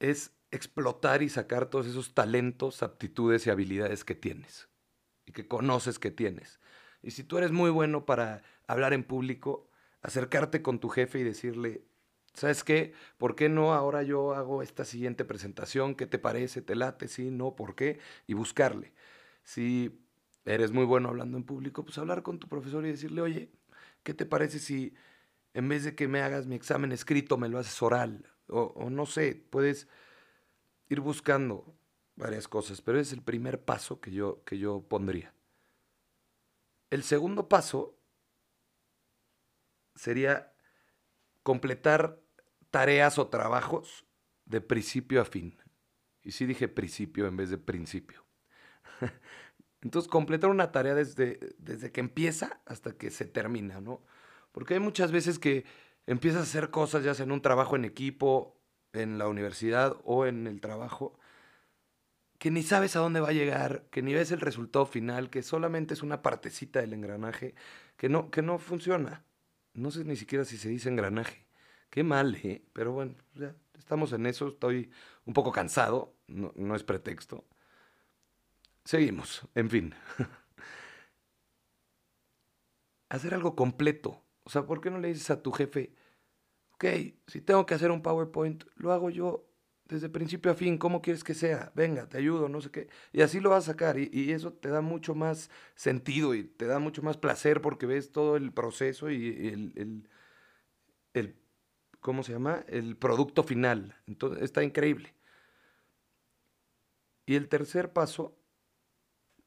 es 0.00 0.34
explotar 0.50 1.22
y 1.22 1.30
sacar 1.30 1.70
todos 1.70 1.86
esos 1.86 2.12
talentos, 2.12 2.82
aptitudes 2.82 3.46
y 3.46 3.50
habilidades 3.50 4.04
que 4.04 4.14
tienes 4.14 4.69
que 5.32 5.46
conoces 5.46 5.98
que 5.98 6.10
tienes. 6.10 6.60
Y 7.02 7.12
si 7.12 7.24
tú 7.24 7.38
eres 7.38 7.52
muy 7.52 7.70
bueno 7.70 8.04
para 8.04 8.42
hablar 8.66 8.92
en 8.92 9.04
público, 9.04 9.68
acercarte 10.02 10.62
con 10.62 10.78
tu 10.78 10.88
jefe 10.88 11.18
y 11.18 11.24
decirle, 11.24 11.84
¿sabes 12.34 12.64
qué? 12.64 12.92
¿Por 13.18 13.34
qué 13.36 13.48
no 13.48 13.74
ahora 13.74 14.02
yo 14.02 14.34
hago 14.34 14.62
esta 14.62 14.84
siguiente 14.84 15.24
presentación? 15.24 15.94
¿Qué 15.94 16.06
te 16.06 16.18
parece? 16.18 16.62
¿Te 16.62 16.74
late? 16.74 17.08
¿Sí? 17.08 17.30
¿No? 17.30 17.56
¿Por 17.56 17.74
qué? 17.74 17.98
Y 18.26 18.34
buscarle. 18.34 18.92
Si 19.42 20.04
eres 20.44 20.72
muy 20.72 20.84
bueno 20.84 21.08
hablando 21.08 21.36
en 21.36 21.44
público, 21.44 21.84
pues 21.84 21.98
hablar 21.98 22.22
con 22.22 22.38
tu 22.38 22.48
profesor 22.48 22.84
y 22.86 22.90
decirle, 22.90 23.22
oye, 23.22 23.50
¿qué 24.02 24.14
te 24.14 24.26
parece 24.26 24.58
si 24.58 24.94
en 25.54 25.68
vez 25.68 25.84
de 25.84 25.94
que 25.94 26.08
me 26.08 26.22
hagas 26.22 26.46
mi 26.46 26.54
examen 26.54 26.92
escrito, 26.92 27.36
me 27.36 27.48
lo 27.48 27.58
haces 27.58 27.80
oral? 27.82 28.26
O 28.48 28.90
no 28.90 29.06
sé, 29.06 29.46
puedes 29.48 29.86
ir 30.88 31.00
buscando 31.00 31.72
varias 32.20 32.46
cosas, 32.46 32.80
pero 32.80 33.00
es 33.00 33.12
el 33.12 33.22
primer 33.22 33.64
paso 33.64 34.00
que 34.00 34.12
yo, 34.12 34.44
que 34.44 34.58
yo 34.58 34.82
pondría. 34.82 35.34
El 36.90 37.02
segundo 37.02 37.48
paso 37.48 37.98
sería 39.94 40.52
completar 41.42 42.20
tareas 42.70 43.18
o 43.18 43.28
trabajos 43.28 44.06
de 44.44 44.60
principio 44.60 45.20
a 45.20 45.24
fin. 45.24 45.58
Y 46.22 46.32
sí 46.32 46.46
dije 46.46 46.68
principio 46.68 47.26
en 47.26 47.36
vez 47.36 47.50
de 47.50 47.58
principio. 47.58 48.24
Entonces, 49.82 50.10
completar 50.10 50.50
una 50.50 50.72
tarea 50.72 50.94
desde, 50.94 51.54
desde 51.58 51.90
que 51.90 52.00
empieza 52.00 52.60
hasta 52.66 52.92
que 52.92 53.10
se 53.10 53.24
termina, 53.24 53.80
¿no? 53.80 54.04
Porque 54.52 54.74
hay 54.74 54.80
muchas 54.80 55.10
veces 55.10 55.38
que 55.38 55.64
empiezas 56.06 56.40
a 56.40 56.44
hacer 56.44 56.70
cosas, 56.70 57.02
ya 57.02 57.14
sea 57.14 57.24
en 57.24 57.32
un 57.32 57.40
trabajo 57.40 57.76
en 57.76 57.86
equipo 57.86 58.60
en 58.92 59.16
la 59.16 59.28
universidad 59.28 59.96
o 60.04 60.26
en 60.26 60.46
el 60.46 60.60
trabajo, 60.60 61.18
que 62.40 62.50
ni 62.50 62.62
sabes 62.62 62.96
a 62.96 63.00
dónde 63.00 63.20
va 63.20 63.28
a 63.28 63.32
llegar, 63.32 63.84
que 63.90 64.00
ni 64.00 64.14
ves 64.14 64.32
el 64.32 64.40
resultado 64.40 64.86
final, 64.86 65.28
que 65.28 65.42
solamente 65.42 65.92
es 65.92 66.02
una 66.02 66.22
partecita 66.22 66.80
del 66.80 66.94
engranaje, 66.94 67.54
que 67.98 68.08
no, 68.08 68.30
que 68.30 68.40
no 68.40 68.58
funciona. 68.58 69.26
No 69.74 69.90
sé 69.90 70.04
ni 70.04 70.16
siquiera 70.16 70.46
si 70.46 70.56
se 70.56 70.70
dice 70.70 70.88
engranaje. 70.88 71.46
Qué 71.90 72.02
mal, 72.02 72.36
¿eh? 72.36 72.64
Pero 72.72 72.92
bueno, 72.92 73.14
ya 73.34 73.54
estamos 73.78 74.14
en 74.14 74.24
eso, 74.24 74.48
estoy 74.48 74.90
un 75.26 75.34
poco 75.34 75.52
cansado, 75.52 76.14
no, 76.28 76.50
no 76.56 76.74
es 76.74 76.82
pretexto. 76.82 77.44
Seguimos, 78.86 79.46
en 79.54 79.68
fin. 79.68 79.94
Hacer 83.10 83.34
algo 83.34 83.54
completo. 83.54 84.24
O 84.44 84.50
sea, 84.50 84.64
¿por 84.64 84.80
qué 84.80 84.90
no 84.90 84.98
le 84.98 85.08
dices 85.08 85.28
a 85.28 85.42
tu 85.42 85.52
jefe, 85.52 85.92
ok, 86.72 86.84
si 87.26 87.42
tengo 87.42 87.66
que 87.66 87.74
hacer 87.74 87.90
un 87.90 88.00
PowerPoint, 88.00 88.64
lo 88.76 88.92
hago 88.92 89.10
yo 89.10 89.49
desde 89.90 90.08
principio 90.08 90.52
a 90.52 90.54
fin, 90.54 90.78
¿cómo 90.78 91.02
quieres 91.02 91.24
que 91.24 91.34
sea? 91.34 91.72
Venga, 91.74 92.08
te 92.08 92.18
ayudo, 92.18 92.48
no 92.48 92.60
sé 92.60 92.70
qué. 92.70 92.88
Y 93.12 93.22
así 93.22 93.40
lo 93.40 93.50
vas 93.50 93.64
a 93.64 93.72
sacar 93.72 93.98
y, 93.98 94.32
eso 94.32 94.52
te 94.52 94.68
da 94.68 94.80
mucho 94.80 95.14
más 95.14 95.50
sentido 95.74 96.34
y 96.34 96.44
te 96.44 96.66
da 96.66 96.78
mucho 96.78 97.02
más 97.02 97.16
placer 97.16 97.60
porque 97.60 97.86
ves 97.86 98.12
todo 98.12 98.36
el 98.36 98.52
proceso 98.52 99.10
y 99.10 99.48
el, 99.48 100.08
el, 101.14 101.36
¿cómo 102.00 102.22
se 102.22 102.32
llama? 102.32 102.64
El 102.68 102.96
producto 102.96 103.42
final. 103.42 103.96
Entonces, 104.06 104.42
está 104.42 104.62
increíble. 104.62 105.14
Y 107.26 107.34
el 107.34 107.48
tercer 107.48 107.92
paso, 107.92 108.36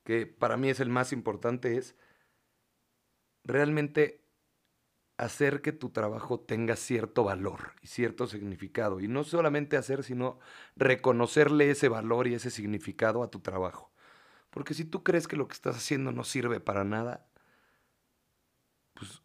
que 0.04 0.28
para 0.28 0.58
mí 0.58 0.70
es 0.70 0.80
el 0.80 0.90
más 0.90 1.14
importante, 1.14 1.78
es 1.78 1.96
realmente 3.44 4.23
hacer 5.18 5.62
que 5.62 5.72
tu 5.72 5.90
trabajo 5.90 6.40
tenga 6.40 6.76
cierto 6.76 7.24
valor 7.24 7.74
y 7.82 7.88
cierto 7.88 8.28
significado. 8.28 9.00
Y 9.00 9.08
no 9.08 9.24
solamente 9.24 9.78
hacer, 9.78 10.04
sino 10.04 10.40
reconocerle 10.76 11.72
ese 11.72 11.90
valor 11.90 12.28
y 12.28 12.34
ese 12.36 12.50
significado 12.50 13.24
a 13.24 13.30
tu 13.30 13.40
trabajo. 13.40 13.92
Porque 14.50 14.74
si 14.74 14.86
tú 14.86 15.04
crees 15.04 15.28
que 15.28 15.36
lo 15.36 15.48
que 15.48 15.54
estás 15.54 15.76
haciendo 15.76 16.12
no 16.12 16.24
sirve 16.24 16.60
para 16.60 16.84
nada, 16.84 17.26
pues, 18.94 19.22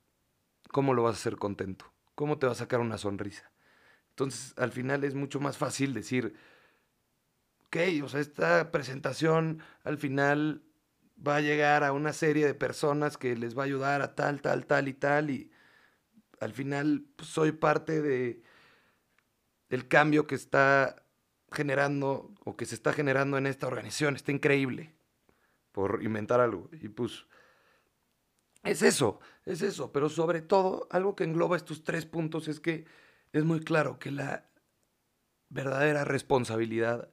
¿cómo 0.71 0.95
lo 0.95 1.03
vas 1.03 1.17
a 1.17 1.19
hacer 1.19 1.37
contento? 1.37 1.93
¿Cómo 2.15 2.39
te 2.39 2.47
va 2.47 2.53
a 2.53 2.57
sacar 2.57 2.81
una 2.81 2.99
sonrisa? 2.99 3.51
Entonces, 4.11 4.55
al 4.57 4.73
final 4.73 5.05
es 5.05 5.15
mucho 5.15 5.41
más 5.41 5.59
fácil 5.59 5.95
decir, 5.95 6.35
ok, 7.67 7.77
o 8.03 8.09
sea, 8.09 8.21
esta 8.21 8.71
presentación 8.71 9.63
al 9.85 9.99
final 9.99 10.63
va 11.27 11.37
a 11.37 11.41
llegar 11.41 11.85
a 11.85 11.93
una 11.93 12.13
serie 12.13 12.47
de 12.47 12.55
personas 12.55 13.17
que 13.17 13.37
les 13.37 13.57
va 13.57 13.63
a 13.63 13.67
ayudar 13.67 14.03
a 14.03 14.15
tal, 14.15 14.41
tal, 14.41 14.67
tal 14.67 14.89
y 14.89 14.95
tal, 14.95 15.31
y 15.31 15.51
al 16.41 16.53
final 16.53 17.05
pues, 17.17 17.29
soy 17.29 17.53
parte 17.53 18.03
de 18.03 18.43
el 19.69 19.89
cambio 19.89 20.27
que 20.27 20.35
está 20.35 21.05
generando 21.53 22.35
o 22.45 22.57
que 22.57 22.67
se 22.67 22.75
está 22.75 22.93
generando 22.93 23.39
en 23.39 23.47
esta 23.47 23.67
organización. 23.67 24.17
Está 24.17 24.33
increíble 24.33 24.95
por 25.73 26.03
inventar 26.03 26.41
algo. 26.41 26.69
Y 26.73 26.89
pues 26.89 27.27
es 28.65 28.83
eso, 28.83 29.21
es 29.45 29.63
eso. 29.63 29.93
Pero 29.93 30.09
sobre 30.09 30.43
todo, 30.43 30.89
algo 30.91 31.15
que 31.15 31.25
engloba 31.25 31.57
estos 31.57 31.85
tres 31.85 32.07
puntos 32.07 32.49
es 32.49 32.61
que 32.61 32.87
es 33.33 33.45
muy 33.45 33.61
claro 33.61 33.99
que 33.99 34.11
la 34.11 34.49
verdadera 35.49 36.05
responsabilidad 36.05 37.11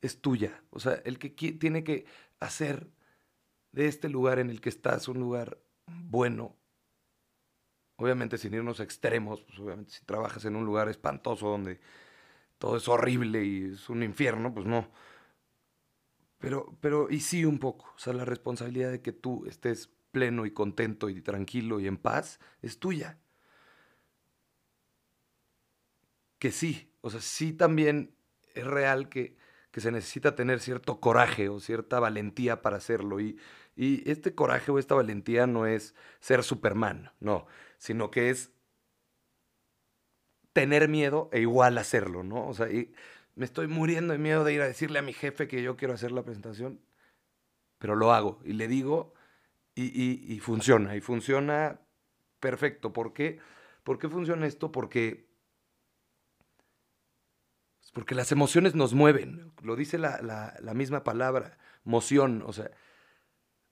es 0.00 0.20
tuya. 0.20 0.62
O 0.70 0.80
sea, 0.80 0.94
el 1.04 1.18
que 1.18 1.30
tiene 1.30 1.84
que 1.84 2.06
hacer 2.40 2.88
de 3.72 3.86
este 3.86 4.08
lugar 4.08 4.38
en 4.38 4.50
el 4.50 4.60
que 4.60 4.68
estás 4.68 5.08
un 5.08 5.18
lugar 5.20 5.58
bueno, 5.86 6.56
Obviamente 7.96 8.36
sin 8.36 8.52
irnos 8.54 8.80
a 8.80 8.82
extremos, 8.82 9.40
pues 9.42 9.58
obviamente 9.58 9.92
si 9.92 10.04
trabajas 10.04 10.44
en 10.44 10.54
un 10.54 10.66
lugar 10.66 10.88
espantoso 10.88 11.48
donde 11.48 11.80
todo 12.58 12.76
es 12.76 12.88
horrible 12.88 13.44
y 13.44 13.72
es 13.72 13.88
un 13.88 14.02
infierno, 14.02 14.52
pues 14.52 14.66
no. 14.66 14.90
Pero, 16.38 16.76
pero, 16.80 17.08
y 17.10 17.20
sí 17.20 17.44
un 17.44 17.58
poco. 17.58 17.92
O 17.96 17.98
sea, 17.98 18.12
la 18.12 18.26
responsabilidad 18.26 18.90
de 18.90 19.00
que 19.00 19.12
tú 19.12 19.46
estés 19.46 19.90
pleno 20.12 20.44
y 20.46 20.50
contento 20.50 21.08
y 21.08 21.22
tranquilo 21.22 21.80
y 21.80 21.86
en 21.86 21.96
paz 21.96 22.38
es 22.62 22.78
tuya. 22.78 23.18
Que 26.38 26.52
sí, 26.52 26.92
o 27.00 27.08
sea, 27.08 27.22
sí 27.22 27.54
también 27.54 28.14
es 28.54 28.66
real 28.66 29.08
que, 29.08 29.36
que 29.70 29.80
se 29.80 29.90
necesita 29.90 30.34
tener 30.34 30.60
cierto 30.60 31.00
coraje 31.00 31.48
o 31.48 31.60
cierta 31.60 31.98
valentía 31.98 32.60
para 32.60 32.76
hacerlo. 32.76 33.20
Y, 33.20 33.38
y 33.74 34.08
este 34.10 34.34
coraje 34.34 34.70
o 34.70 34.78
esta 34.78 34.94
valentía 34.94 35.46
no 35.46 35.66
es 35.66 35.94
ser 36.20 36.42
Superman, 36.42 37.12
no 37.20 37.46
sino 37.78 38.10
que 38.10 38.30
es 38.30 38.52
tener 40.52 40.88
miedo 40.88 41.28
e 41.32 41.40
igual 41.40 41.78
hacerlo, 41.78 42.22
¿no? 42.22 42.46
O 42.48 42.54
sea, 42.54 42.70
y 42.70 42.94
me 43.34 43.44
estoy 43.44 43.68
muriendo 43.68 44.12
de 44.12 44.18
miedo 44.18 44.44
de 44.44 44.54
ir 44.54 44.62
a 44.62 44.66
decirle 44.66 44.98
a 44.98 45.02
mi 45.02 45.12
jefe 45.12 45.48
que 45.48 45.62
yo 45.62 45.76
quiero 45.76 45.94
hacer 45.94 46.12
la 46.12 46.22
presentación, 46.22 46.80
pero 47.78 47.94
lo 47.94 48.12
hago 48.12 48.40
y 48.44 48.54
le 48.54 48.66
digo 48.66 49.12
y, 49.74 50.40
funciona, 50.40 50.96
y 50.96 51.02
funciona 51.02 51.80
perfecto. 52.40 52.94
¿Por 52.94 53.12
qué? 53.12 53.38
¿Por 53.84 53.98
qué 53.98 54.08
funciona 54.08 54.46
esto? 54.46 54.72
Porque, 54.72 55.28
porque 57.92 58.14
las 58.14 58.32
emociones 58.32 58.74
nos 58.74 58.94
mueven, 58.94 59.52
lo 59.62 59.76
dice 59.76 59.98
la, 59.98 60.22
la 60.58 60.74
misma 60.74 61.04
palabra, 61.04 61.58
moción, 61.84 62.42
o 62.46 62.54
sea, 62.54 62.70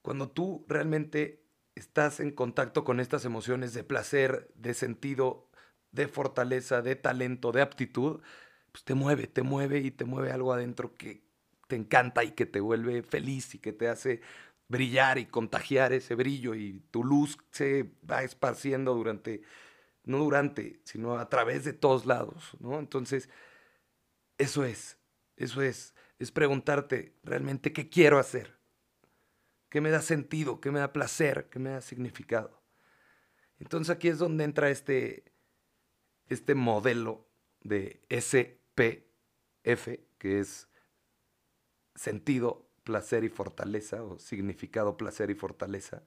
cuando 0.03 0.29
tú 0.31 0.67
realmente 0.69 1.44
estás 1.75 2.21
en 2.21 2.31
contacto 2.31 2.85
con 2.85 3.01
estas 3.01 3.25
emociones 3.25 3.75
de 3.75 3.85
placer, 3.85 4.51
de 4.55 4.75
sentido, 4.75 5.49
de 5.93 6.09
fortaleza, 6.09 6.83
de 6.83 6.97
talento, 6.97 7.53
de 7.53 7.63
aptitud, 7.63 8.21
pues 8.73 8.85
te 8.85 8.95
mueve, 8.95 9.27
te 9.27 9.43
mueve 9.43 9.79
y 9.81 9.91
te 9.91 10.05
mueve 10.05 10.33
algo 10.33 10.53
adentro 10.53 10.95
que 10.95 11.25
te 11.69 11.77
encanta 11.77 12.25
y 12.25 12.33
que 12.33 12.47
te 12.47 12.61
vuelve 12.61 13.03
feliz 13.03 13.55
y 13.55 13.59
que 13.59 13.73
te 13.73 13.89
hace 13.89 14.21
brillar 14.69 15.19
y 15.19 15.27
contagiar 15.27 15.93
ese 15.93 16.15
brillo 16.15 16.55
y 16.55 16.81
tu 16.91 17.05
luz 17.05 17.39
se 17.51 17.93
va 18.09 18.23
esparciendo 18.23 18.95
durante, 18.95 19.43
no 20.05 20.19
durante, 20.19 20.81
sino 20.85 21.17
a 21.17 21.29
través 21.29 21.65
de 21.65 21.73
todos 21.73 22.07
lados, 22.07 22.57
¿no? 22.61 22.79
Entonces, 22.79 23.29
eso 24.39 24.65
es, 24.65 24.99
eso 25.37 25.63
es, 25.63 25.95
es 26.19 26.33
preguntarte 26.33 27.15
realmente 27.23 27.73
qué 27.73 27.89
quiero 27.89 28.19
hacer, 28.19 28.59
qué 29.75 29.81
me 29.81 29.91
da 29.91 30.03
sentido, 30.03 30.61
qué 30.61 30.71
me 30.71 30.79
da 30.79 30.93
placer, 30.93 31.49
qué 31.51 31.59
me 31.59 31.71
da 31.71 31.81
significado. 31.81 32.63
Entonces 33.59 33.91
aquí 33.91 34.07
es 34.07 34.21
donde 34.21 34.45
entra 34.45 34.71
este, 34.71 35.33
este 36.29 36.55
modelo 36.55 37.27
de 37.61 38.01
SPF, 38.09 39.89
que 40.19 40.39
es 40.39 40.69
sentido, 41.97 42.71
placer 42.85 43.25
y 43.25 43.29
fortaleza, 43.29 44.05
o 44.05 44.21
significado, 44.21 44.97
placer 44.97 45.31
y 45.31 45.35
fortaleza. 45.35 46.05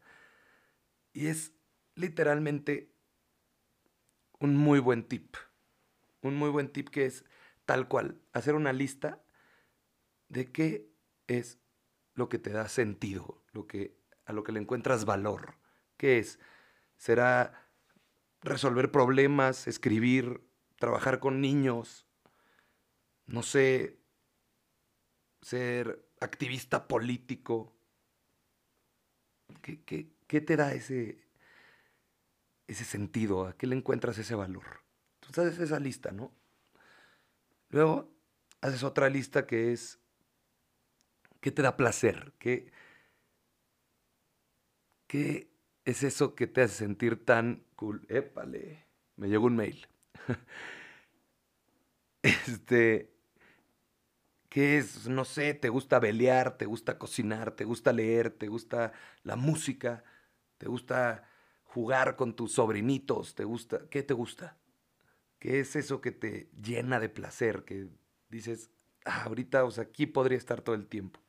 Y 1.12 1.28
es 1.28 1.52
literalmente 1.96 2.94
un 4.40 4.56
muy 4.56 4.80
buen 4.80 5.04
tip. 5.04 5.36
Un 6.22 6.38
muy 6.38 6.52
buen 6.52 6.72
tip 6.72 6.88
que 6.88 7.06
es 7.06 7.26
tal 7.66 7.90
cual, 7.90 8.18
hacer 8.32 8.56
una 8.56 8.72
lista 8.72 9.22
de 10.30 10.54
qué 10.54 10.90
es 11.28 11.60
lo 12.18 12.30
que 12.30 12.40
te 12.40 12.52
da 12.52 12.68
sentido, 12.68 13.44
lo 13.54 13.68
que, 13.68 13.96
a 14.26 14.34
lo 14.34 14.44
que 14.44 14.52
le 14.52 14.60
encuentras 14.60 15.06
valor. 15.06 15.56
¿Qué 15.98 16.18
es? 16.18 16.40
¿Será 16.98 17.70
resolver 18.42 18.92
problemas, 18.92 19.68
escribir, 19.68 20.42
trabajar 20.78 21.20
con 21.20 21.42
niños? 21.42 22.08
No 23.28 23.44
sé, 23.44 24.00
ser 25.44 26.10
activista 26.20 26.88
político. 26.88 27.78
¿Qué, 29.62 30.42
te 30.42 30.56
da 30.56 30.74
ese, 30.74 31.24
ese 32.66 32.84
sentido? 32.84 33.46
¿A 33.46 33.56
qué 33.56 33.68
le 33.68 33.76
encuentras 33.76 34.18
ese 34.18 34.34
valor? 34.34 34.82
Entonces 35.22 35.54
haces 35.54 35.66
esa 35.66 35.80
lista, 35.80 36.12
¿no? 36.12 36.34
Luego 37.70 38.12
haces 38.62 38.82
otra 38.82 39.08
lista 39.08 39.46
que 39.46 39.72
es 39.72 40.00
¿qué 41.48 41.52
te 41.52 41.62
da 41.62 41.78
placer? 41.78 42.34
¿Qué, 42.40 42.74
qué 45.08 45.50
es 45.86 46.04
eso 46.04 46.36
que 46.36 46.46
te 46.48 46.62
hace 46.62 46.76
sentir 46.76 47.24
tan 47.24 47.64
cool? 47.78 48.06
Épale, 48.10 48.86
me 49.16 49.30
llegó 49.30 49.46
un 49.48 49.56
mail. 49.56 49.88
este, 52.24 53.10
¿qué 54.50 54.78
es? 54.78 55.08
No 55.08 55.26
sé, 55.26 55.54
te 55.54 55.70
gusta 55.70 56.00
velear, 56.00 56.58
te 56.58 56.66
gusta 56.66 56.98
cocinar, 56.98 57.52
te 57.56 57.66
gusta 57.66 57.94
leer, 57.94 58.32
te 58.32 58.48
gusta 58.48 58.94
la 59.24 59.36
música, 59.36 60.04
te 60.58 60.68
gusta 60.68 61.30
jugar 61.64 62.16
con 62.16 62.36
tus 62.36 62.54
sobrinitos, 62.54 63.36
te 63.36 63.44
gusta, 63.44 63.88
¿qué 63.90 64.04
te 64.04 64.14
gusta? 64.14 64.58
¿Qué 65.40 65.60
es 65.62 65.76
eso 65.76 66.02
que 66.02 66.12
te 66.12 66.50
llena 66.62 67.00
de 67.00 67.10
placer? 67.10 67.64
Que 67.66 67.90
dices, 68.30 68.72
ah, 69.06 69.26
ahorita, 69.26 69.66
o 69.66 69.72
sea, 69.72 69.86
aquí 69.86 70.08
podría 70.08 70.38
estar 70.40 70.62
todo 70.62 70.76
el 70.76 70.88
tiempo. 70.88 71.22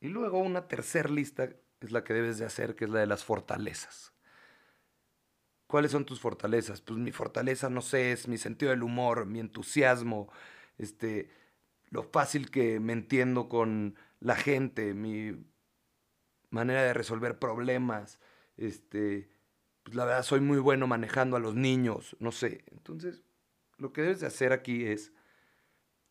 Y 0.00 0.08
luego 0.08 0.38
una 0.38 0.66
tercera 0.66 1.10
lista 1.10 1.50
es 1.80 1.92
la 1.92 2.04
que 2.04 2.14
debes 2.14 2.38
de 2.38 2.46
hacer, 2.46 2.74
que 2.74 2.86
es 2.86 2.90
la 2.90 3.00
de 3.00 3.06
las 3.06 3.24
fortalezas. 3.24 4.14
¿Cuáles 5.66 5.92
son 5.92 6.04
tus 6.04 6.20
fortalezas? 6.20 6.80
Pues 6.80 6.98
mi 6.98 7.12
fortaleza, 7.12 7.70
no 7.70 7.82
sé, 7.82 8.12
es 8.12 8.26
mi 8.26 8.38
sentido 8.38 8.70
del 8.70 8.82
humor, 8.82 9.26
mi 9.26 9.38
entusiasmo, 9.38 10.32
este, 10.78 11.30
lo 11.90 12.02
fácil 12.02 12.50
que 12.50 12.80
me 12.80 12.92
entiendo 12.92 13.48
con 13.48 13.94
la 14.18 14.34
gente, 14.34 14.94
mi 14.94 15.46
manera 16.48 16.82
de 16.82 16.94
resolver 16.94 17.38
problemas, 17.38 18.18
este, 18.56 19.30
pues 19.84 19.94
la 19.94 20.06
verdad 20.06 20.22
soy 20.24 20.40
muy 20.40 20.58
bueno 20.58 20.86
manejando 20.86 21.36
a 21.36 21.40
los 21.40 21.54
niños, 21.54 22.16
no 22.18 22.32
sé. 22.32 22.64
Entonces, 22.72 23.22
lo 23.78 23.92
que 23.92 24.02
debes 24.02 24.20
de 24.20 24.26
hacer 24.26 24.52
aquí 24.52 24.86
es 24.86 25.12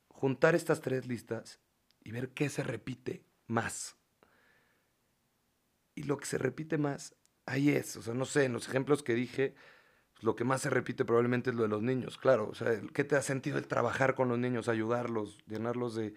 juntar 0.07 0.55
estas 0.55 0.79
tres 0.79 1.05
listas 1.05 1.59
y 2.03 2.11
ver 2.11 2.29
qué 2.29 2.49
se 2.49 2.63
repite 2.63 3.28
más. 3.49 3.97
Y 5.95 6.03
lo 6.03 6.17
que 6.17 6.25
se 6.25 6.37
repite 6.37 6.77
más, 6.77 7.15
ahí 7.45 7.69
es. 7.69 7.97
O 7.97 8.01
sea, 8.01 8.13
no 8.13 8.25
sé, 8.25 8.45
en 8.45 8.53
los 8.53 8.67
ejemplos 8.67 9.03
que 9.03 9.13
dije, 9.13 9.55
pues, 10.13 10.23
lo 10.23 10.35
que 10.35 10.43
más 10.45 10.61
se 10.61 10.69
repite 10.69 11.05
probablemente 11.05 11.49
es 11.51 11.55
lo 11.55 11.63
de 11.63 11.69
los 11.69 11.81
niños. 11.81 12.17
Claro, 12.17 12.49
o 12.49 12.55
sea, 12.55 12.81
¿qué 12.93 13.03
te 13.03 13.15
ha 13.15 13.21
sentido 13.21 13.57
el 13.57 13.67
trabajar 13.67 14.15
con 14.15 14.29
los 14.29 14.39
niños, 14.39 14.69
ayudarlos, 14.69 15.39
llenarlos 15.47 15.95
de 15.95 16.13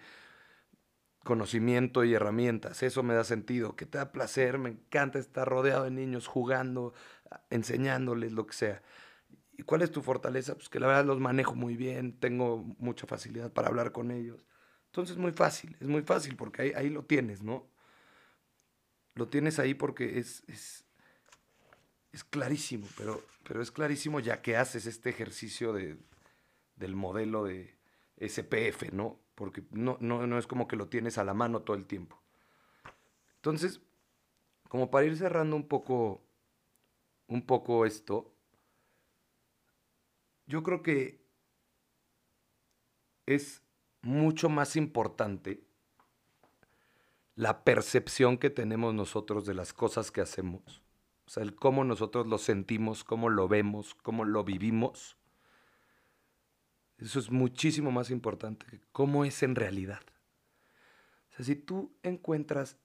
conocimiento 1.23 2.03
y 2.03 2.13
herramientas? 2.13 2.83
Eso 2.83 3.03
me 3.03 3.13
da 3.13 3.23
sentido. 3.23 3.75
¿Qué 3.75 3.85
te 3.85 3.97
da 3.97 4.11
placer? 4.11 4.57
Me 4.57 4.69
encanta 4.69 5.19
estar 5.19 5.47
rodeado 5.47 5.85
de 5.85 5.91
niños, 5.91 6.27
jugando, 6.27 6.93
enseñándoles 7.49 8.31
lo 8.33 8.45
que 8.47 8.53
sea. 8.53 8.83
¿Y 9.57 9.63
cuál 9.63 9.81
es 9.83 9.91
tu 9.91 10.01
fortaleza? 10.01 10.55
Pues 10.55 10.69
que 10.69 10.79
la 10.79 10.87
verdad 10.87 11.05
los 11.05 11.19
manejo 11.19 11.55
muy 11.55 11.77
bien, 11.77 12.19
tengo 12.19 12.59
mucha 12.79 13.07
facilidad 13.07 13.51
para 13.53 13.69
hablar 13.69 13.91
con 13.91 14.11
ellos. 14.11 14.45
Entonces 14.93 15.15
es 15.15 15.19
muy 15.19 15.31
fácil, 15.31 15.75
es 15.79 15.87
muy 15.87 16.03
fácil 16.03 16.35
porque 16.35 16.61
ahí, 16.61 16.71
ahí 16.75 16.89
lo 16.91 17.03
tienes, 17.03 17.41
¿no? 17.41 17.65
Lo 19.15 19.27
tienes 19.27 19.57
ahí 19.57 19.73
porque 19.73 20.19
es, 20.19 20.43
es, 20.45 20.85
es, 22.11 22.23
clarísimo, 22.23 22.87
pero, 22.95 23.25
pero 23.43 23.63
es 23.63 23.71
clarísimo 23.71 24.19
ya 24.19 24.43
que 24.43 24.55
haces 24.55 24.85
este 24.85 25.09
ejercicio 25.09 25.73
de, 25.73 25.97
del 26.75 26.95
modelo 26.95 27.43
de 27.43 27.75
SPF, 28.19 28.93
¿no? 28.93 29.19
Porque 29.33 29.63
no, 29.71 29.97
no, 29.99 30.27
no 30.27 30.37
es 30.37 30.45
como 30.45 30.67
que 30.67 30.75
lo 30.75 30.87
tienes 30.89 31.17
a 31.17 31.23
la 31.23 31.33
mano 31.33 31.63
todo 31.63 31.75
el 31.75 31.87
tiempo. 31.87 32.21
Entonces, 33.37 33.81
como 34.69 34.91
para 34.91 35.07
ir 35.07 35.17
cerrando 35.17 35.55
un 35.55 35.67
poco 35.67 36.21
un 37.25 37.43
poco 37.47 37.87
esto, 37.87 38.31
yo 40.45 40.61
creo 40.61 40.83
que 40.83 41.19
es 43.25 43.62
mucho 44.03 44.49
más 44.49 44.75
importante 44.75 45.63
la 47.35 47.63
percepción 47.63 48.37
que 48.37 48.51
tenemos 48.51 48.93
nosotros 48.93 49.45
de 49.45 49.55
las 49.55 49.73
cosas 49.73 50.11
que 50.11 50.21
hacemos. 50.21 50.83
O 51.25 51.29
sea, 51.29 51.41
el 51.41 51.55
cómo 51.55 51.83
nosotros 51.83 52.27
lo 52.27 52.37
sentimos, 52.37 53.03
cómo 53.03 53.29
lo 53.29 53.47
vemos, 53.47 53.95
cómo 53.95 54.23
lo 54.23 54.43
vivimos. 54.43 55.17
Eso 56.99 57.17
es 57.19 57.31
muchísimo 57.31 57.91
más 57.91 58.11
importante 58.11 58.67
que 58.67 58.81
cómo 58.91 59.25
es 59.25 59.41
en 59.41 59.55
realidad. 59.55 60.01
O 61.31 61.37
sea, 61.37 61.45
si 61.45 61.55
tú 61.55 61.95
encuentras 62.03 62.77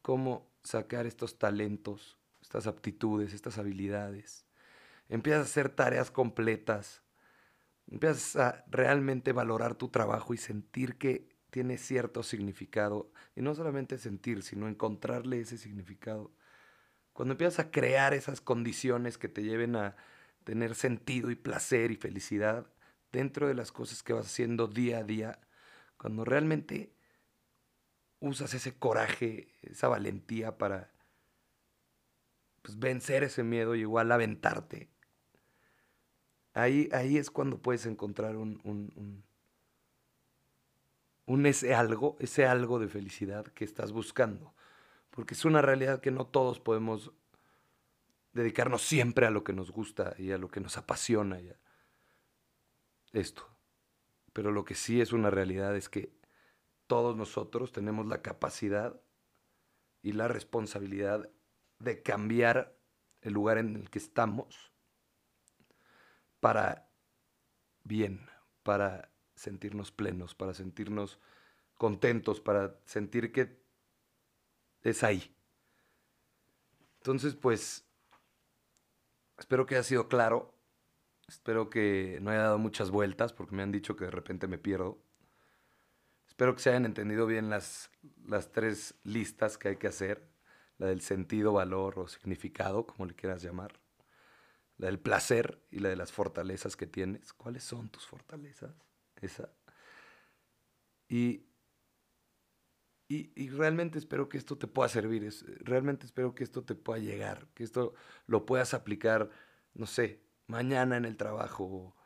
cómo 0.00 0.48
sacar 0.62 1.04
estos 1.06 1.38
talentos 1.38 2.16
estas 2.46 2.66
aptitudes, 2.66 3.34
estas 3.34 3.58
habilidades. 3.58 4.46
Empiezas 5.08 5.40
a 5.40 5.44
hacer 5.50 5.68
tareas 5.68 6.10
completas. 6.10 7.02
Empiezas 7.90 8.36
a 8.36 8.64
realmente 8.68 9.32
valorar 9.32 9.74
tu 9.74 9.88
trabajo 9.88 10.34
y 10.34 10.38
sentir 10.38 10.96
que 10.96 11.28
tiene 11.50 11.78
cierto 11.78 12.22
significado. 12.22 13.12
Y 13.34 13.42
no 13.42 13.54
solamente 13.54 13.98
sentir, 13.98 14.42
sino 14.42 14.68
encontrarle 14.68 15.40
ese 15.40 15.58
significado. 15.58 16.32
Cuando 17.12 17.32
empiezas 17.32 17.60
a 17.60 17.70
crear 17.70 18.12
esas 18.12 18.40
condiciones 18.40 19.18
que 19.18 19.28
te 19.28 19.42
lleven 19.42 19.76
a 19.76 19.96
tener 20.44 20.74
sentido 20.74 21.30
y 21.30 21.34
placer 21.34 21.90
y 21.90 21.96
felicidad 21.96 22.66
dentro 23.10 23.48
de 23.48 23.54
las 23.54 23.72
cosas 23.72 24.02
que 24.02 24.12
vas 24.12 24.26
haciendo 24.26 24.66
día 24.66 24.98
a 24.98 25.04
día, 25.04 25.40
cuando 25.96 26.24
realmente 26.24 26.92
usas 28.20 28.52
ese 28.54 28.78
coraje, 28.78 29.54
esa 29.62 29.88
valentía 29.88 30.58
para 30.58 30.92
pues, 32.62 32.78
vencer 32.78 33.22
ese 33.24 33.42
miedo 33.44 33.74
y 33.74 33.80
igual 33.80 34.12
aventarte. 34.12 34.90
Ahí, 36.56 36.88
ahí 36.92 37.18
es 37.18 37.30
cuando 37.30 37.58
puedes 37.58 37.84
encontrar 37.84 38.34
un, 38.36 38.62
un, 38.64 39.22
un, 41.26 41.44
ese 41.44 41.74
algo, 41.74 42.16
ese 42.18 42.46
algo 42.46 42.78
de 42.78 42.88
felicidad 42.88 43.44
que 43.48 43.66
estás 43.66 43.92
buscando. 43.92 44.54
Porque 45.10 45.34
es 45.34 45.44
una 45.44 45.60
realidad 45.60 46.00
que 46.00 46.10
no 46.10 46.26
todos 46.26 46.58
podemos 46.58 47.12
dedicarnos 48.32 48.80
siempre 48.80 49.26
a 49.26 49.30
lo 49.30 49.44
que 49.44 49.52
nos 49.52 49.70
gusta 49.70 50.14
y 50.16 50.32
a 50.32 50.38
lo 50.38 50.48
que 50.48 50.60
nos 50.60 50.78
apasiona. 50.78 51.38
Y 51.40 51.52
esto. 53.12 53.46
Pero 54.32 54.50
lo 54.50 54.64
que 54.64 54.74
sí 54.74 55.02
es 55.02 55.12
una 55.12 55.28
realidad 55.28 55.76
es 55.76 55.90
que 55.90 56.10
todos 56.86 57.18
nosotros 57.18 57.70
tenemos 57.70 58.06
la 58.06 58.22
capacidad 58.22 58.98
y 60.00 60.12
la 60.12 60.26
responsabilidad 60.26 61.28
de 61.80 62.02
cambiar 62.02 62.74
el 63.20 63.34
lugar 63.34 63.58
en 63.58 63.76
el 63.76 63.90
que 63.90 63.98
estamos 63.98 64.72
para 66.46 66.88
bien, 67.82 68.24
para 68.62 69.10
sentirnos 69.34 69.90
plenos, 69.90 70.36
para 70.36 70.54
sentirnos 70.54 71.18
contentos, 71.74 72.40
para 72.40 72.78
sentir 72.84 73.32
que 73.32 73.60
es 74.82 75.02
ahí. 75.02 75.34
Entonces, 76.98 77.34
pues, 77.34 77.84
espero 79.36 79.66
que 79.66 79.74
haya 79.74 79.82
sido 79.82 80.06
claro. 80.06 80.54
Espero 81.26 81.68
que 81.68 82.20
no 82.22 82.30
haya 82.30 82.42
dado 82.42 82.58
muchas 82.58 82.92
vueltas 82.92 83.32
porque 83.32 83.56
me 83.56 83.64
han 83.64 83.72
dicho 83.72 83.96
que 83.96 84.04
de 84.04 84.12
repente 84.12 84.46
me 84.46 84.56
pierdo. 84.56 85.02
Espero 86.28 86.54
que 86.54 86.62
se 86.62 86.70
hayan 86.70 86.84
entendido 86.86 87.26
bien 87.26 87.50
las, 87.50 87.90
las 88.24 88.52
tres 88.52 88.94
listas 89.02 89.58
que 89.58 89.70
hay 89.70 89.76
que 89.78 89.88
hacer. 89.88 90.30
La 90.78 90.86
del 90.86 91.00
sentido, 91.00 91.52
valor 91.52 91.98
o 91.98 92.06
significado, 92.06 92.86
como 92.86 93.06
le 93.06 93.16
quieras 93.16 93.42
llamar. 93.42 93.84
La 94.78 94.86
del 94.86 94.98
placer 94.98 95.62
y 95.70 95.78
la 95.78 95.88
de 95.88 95.96
las 95.96 96.12
fortalezas 96.12 96.76
que 96.76 96.86
tienes. 96.86 97.32
¿Cuáles 97.32 97.64
son 97.64 97.88
tus 97.88 98.06
fortalezas? 98.06 98.74
Esa. 99.20 99.50
Y, 101.08 101.46
y, 103.08 103.48
realmente 103.50 103.98
espero 103.98 104.28
que 104.28 104.36
esto 104.36 104.58
te 104.58 104.66
pueda 104.66 104.88
servir. 104.88 105.24
Es, 105.24 105.44
realmente 105.60 106.06
espero 106.06 106.34
que 106.34 106.44
esto 106.44 106.64
te 106.64 106.74
pueda 106.74 106.98
llegar. 106.98 107.48
Que 107.54 107.64
esto 107.64 107.94
lo 108.26 108.44
puedas 108.44 108.74
aplicar, 108.74 109.30
no 109.74 109.86
sé, 109.86 110.22
mañana 110.46 110.96
en 110.96 111.04
el 111.04 111.16
trabajo 111.16 111.96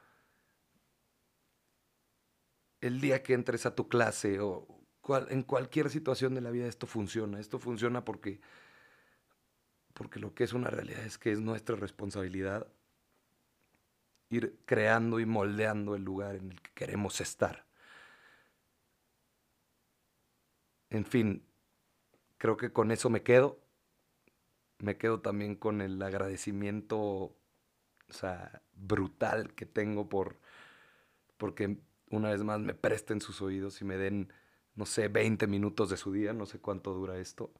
el 2.80 3.00
día 3.00 3.22
que 3.22 3.34
entres 3.34 3.66
a 3.66 3.74
tu 3.74 3.88
clase 3.88 4.40
o 4.40 4.80
en 5.28 5.42
cualquier 5.42 5.90
situación 5.90 6.34
de 6.34 6.40
la 6.40 6.50
vida 6.50 6.66
esto 6.66 6.86
funciona. 6.86 7.40
Esto 7.40 7.58
funciona 7.58 8.04
porque, 8.04 8.40
porque 10.00 10.18
lo 10.18 10.32
que 10.32 10.44
es 10.44 10.54
una 10.54 10.70
realidad 10.70 11.04
es 11.04 11.18
que 11.18 11.30
es 11.30 11.42
nuestra 11.42 11.76
responsabilidad 11.76 12.66
ir 14.30 14.58
creando 14.64 15.20
y 15.20 15.26
moldeando 15.26 15.94
el 15.94 16.04
lugar 16.04 16.36
en 16.36 16.52
el 16.52 16.62
que 16.62 16.70
queremos 16.72 17.20
estar. 17.20 17.66
En 20.88 21.04
fin, 21.04 21.44
creo 22.38 22.56
que 22.56 22.72
con 22.72 22.92
eso 22.92 23.10
me 23.10 23.22
quedo. 23.22 23.60
Me 24.78 24.96
quedo 24.96 25.20
también 25.20 25.54
con 25.54 25.82
el 25.82 26.00
agradecimiento, 26.00 27.36
brutal 28.72 29.52
que 29.52 29.66
tengo 29.66 30.08
por 30.08 30.38
porque 31.36 31.76
una 32.08 32.30
vez 32.30 32.42
más 32.42 32.58
me 32.58 32.72
presten 32.72 33.20
sus 33.20 33.42
oídos 33.42 33.82
y 33.82 33.84
me 33.84 33.98
den, 33.98 34.32
no 34.76 34.86
sé, 34.86 35.08
20 35.08 35.46
minutos 35.46 35.90
de 35.90 35.98
su 35.98 36.10
día, 36.10 36.32
no 36.32 36.46
sé 36.46 36.58
cuánto 36.58 36.94
dura 36.94 37.18
esto. 37.18 37.52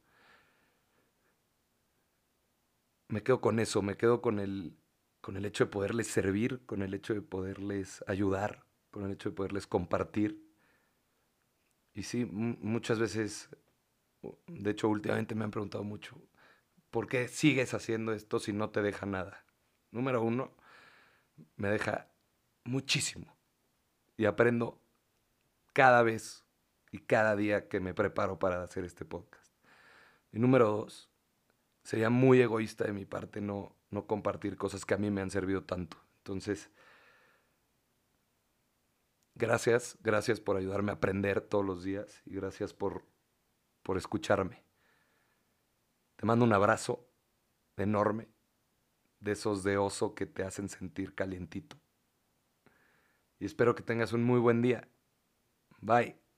Me 3.11 3.23
quedo 3.23 3.41
con 3.41 3.59
eso, 3.59 3.81
me 3.81 3.97
quedo 3.97 4.21
con 4.21 4.39
el, 4.39 4.77
con 5.19 5.35
el 5.35 5.45
hecho 5.45 5.65
de 5.65 5.69
poderles 5.69 6.07
servir, 6.07 6.65
con 6.65 6.81
el 6.81 6.93
hecho 6.93 7.13
de 7.13 7.21
poderles 7.21 8.01
ayudar, 8.07 8.65
con 8.89 9.03
el 9.03 9.11
hecho 9.11 9.29
de 9.29 9.35
poderles 9.35 9.67
compartir. 9.67 10.49
Y 11.93 12.03
sí, 12.03 12.23
muchas 12.23 12.99
veces, 12.99 13.49
de 14.47 14.71
hecho 14.71 14.87
últimamente 14.87 15.35
me 15.35 15.43
han 15.43 15.51
preguntado 15.51 15.83
mucho, 15.83 16.15
¿por 16.89 17.09
qué 17.09 17.27
sigues 17.27 17.73
haciendo 17.73 18.13
esto 18.13 18.39
si 18.39 18.53
no 18.53 18.69
te 18.69 18.81
deja 18.81 19.05
nada? 19.05 19.45
Número 19.91 20.21
uno, 20.21 20.55
me 21.57 21.67
deja 21.67 22.09
muchísimo 22.63 23.35
y 24.15 24.23
aprendo 24.23 24.81
cada 25.73 26.01
vez 26.01 26.45
y 26.93 26.99
cada 26.99 27.35
día 27.35 27.67
que 27.67 27.81
me 27.81 27.93
preparo 27.93 28.39
para 28.39 28.63
hacer 28.63 28.85
este 28.85 29.03
podcast. 29.03 29.51
Y 30.31 30.39
número 30.39 30.69
dos, 30.69 31.10
sería 31.83 32.09
muy 32.09 32.41
egoísta 32.41 32.85
de 32.85 32.93
mi 32.93 33.05
parte 33.05 33.41
no, 33.41 33.75
no 33.89 34.07
compartir 34.07 34.57
cosas 34.57 34.85
que 34.85 34.93
a 34.93 34.97
mí 34.97 35.09
me 35.09 35.21
han 35.21 35.31
servido 35.31 35.63
tanto. 35.63 35.97
Entonces, 36.17 36.69
gracias, 39.35 39.97
gracias 40.01 40.39
por 40.39 40.57
ayudarme 40.57 40.91
a 40.91 40.95
aprender 40.95 41.41
todos 41.41 41.65
los 41.65 41.83
días 41.83 42.21
y 42.25 42.35
gracias 42.35 42.73
por, 42.73 43.03
por 43.83 43.97
escucharme. 43.97 44.63
Te 46.15 46.25
mando 46.25 46.45
un 46.45 46.53
abrazo 46.53 47.07
enorme, 47.77 48.29
de 49.19 49.31
esos 49.33 49.63
de 49.63 49.77
oso 49.77 50.13
que 50.13 50.25
te 50.25 50.43
hacen 50.43 50.67
sentir 50.69 51.15
calientito 51.15 51.81
y 53.41 53.45
espero 53.45 53.73
que 53.73 53.81
tengas 53.81 54.13
un 54.13 54.23
muy 54.23 54.39
buen 54.39 54.61
día. 54.61 54.87
Bye. 55.81 56.30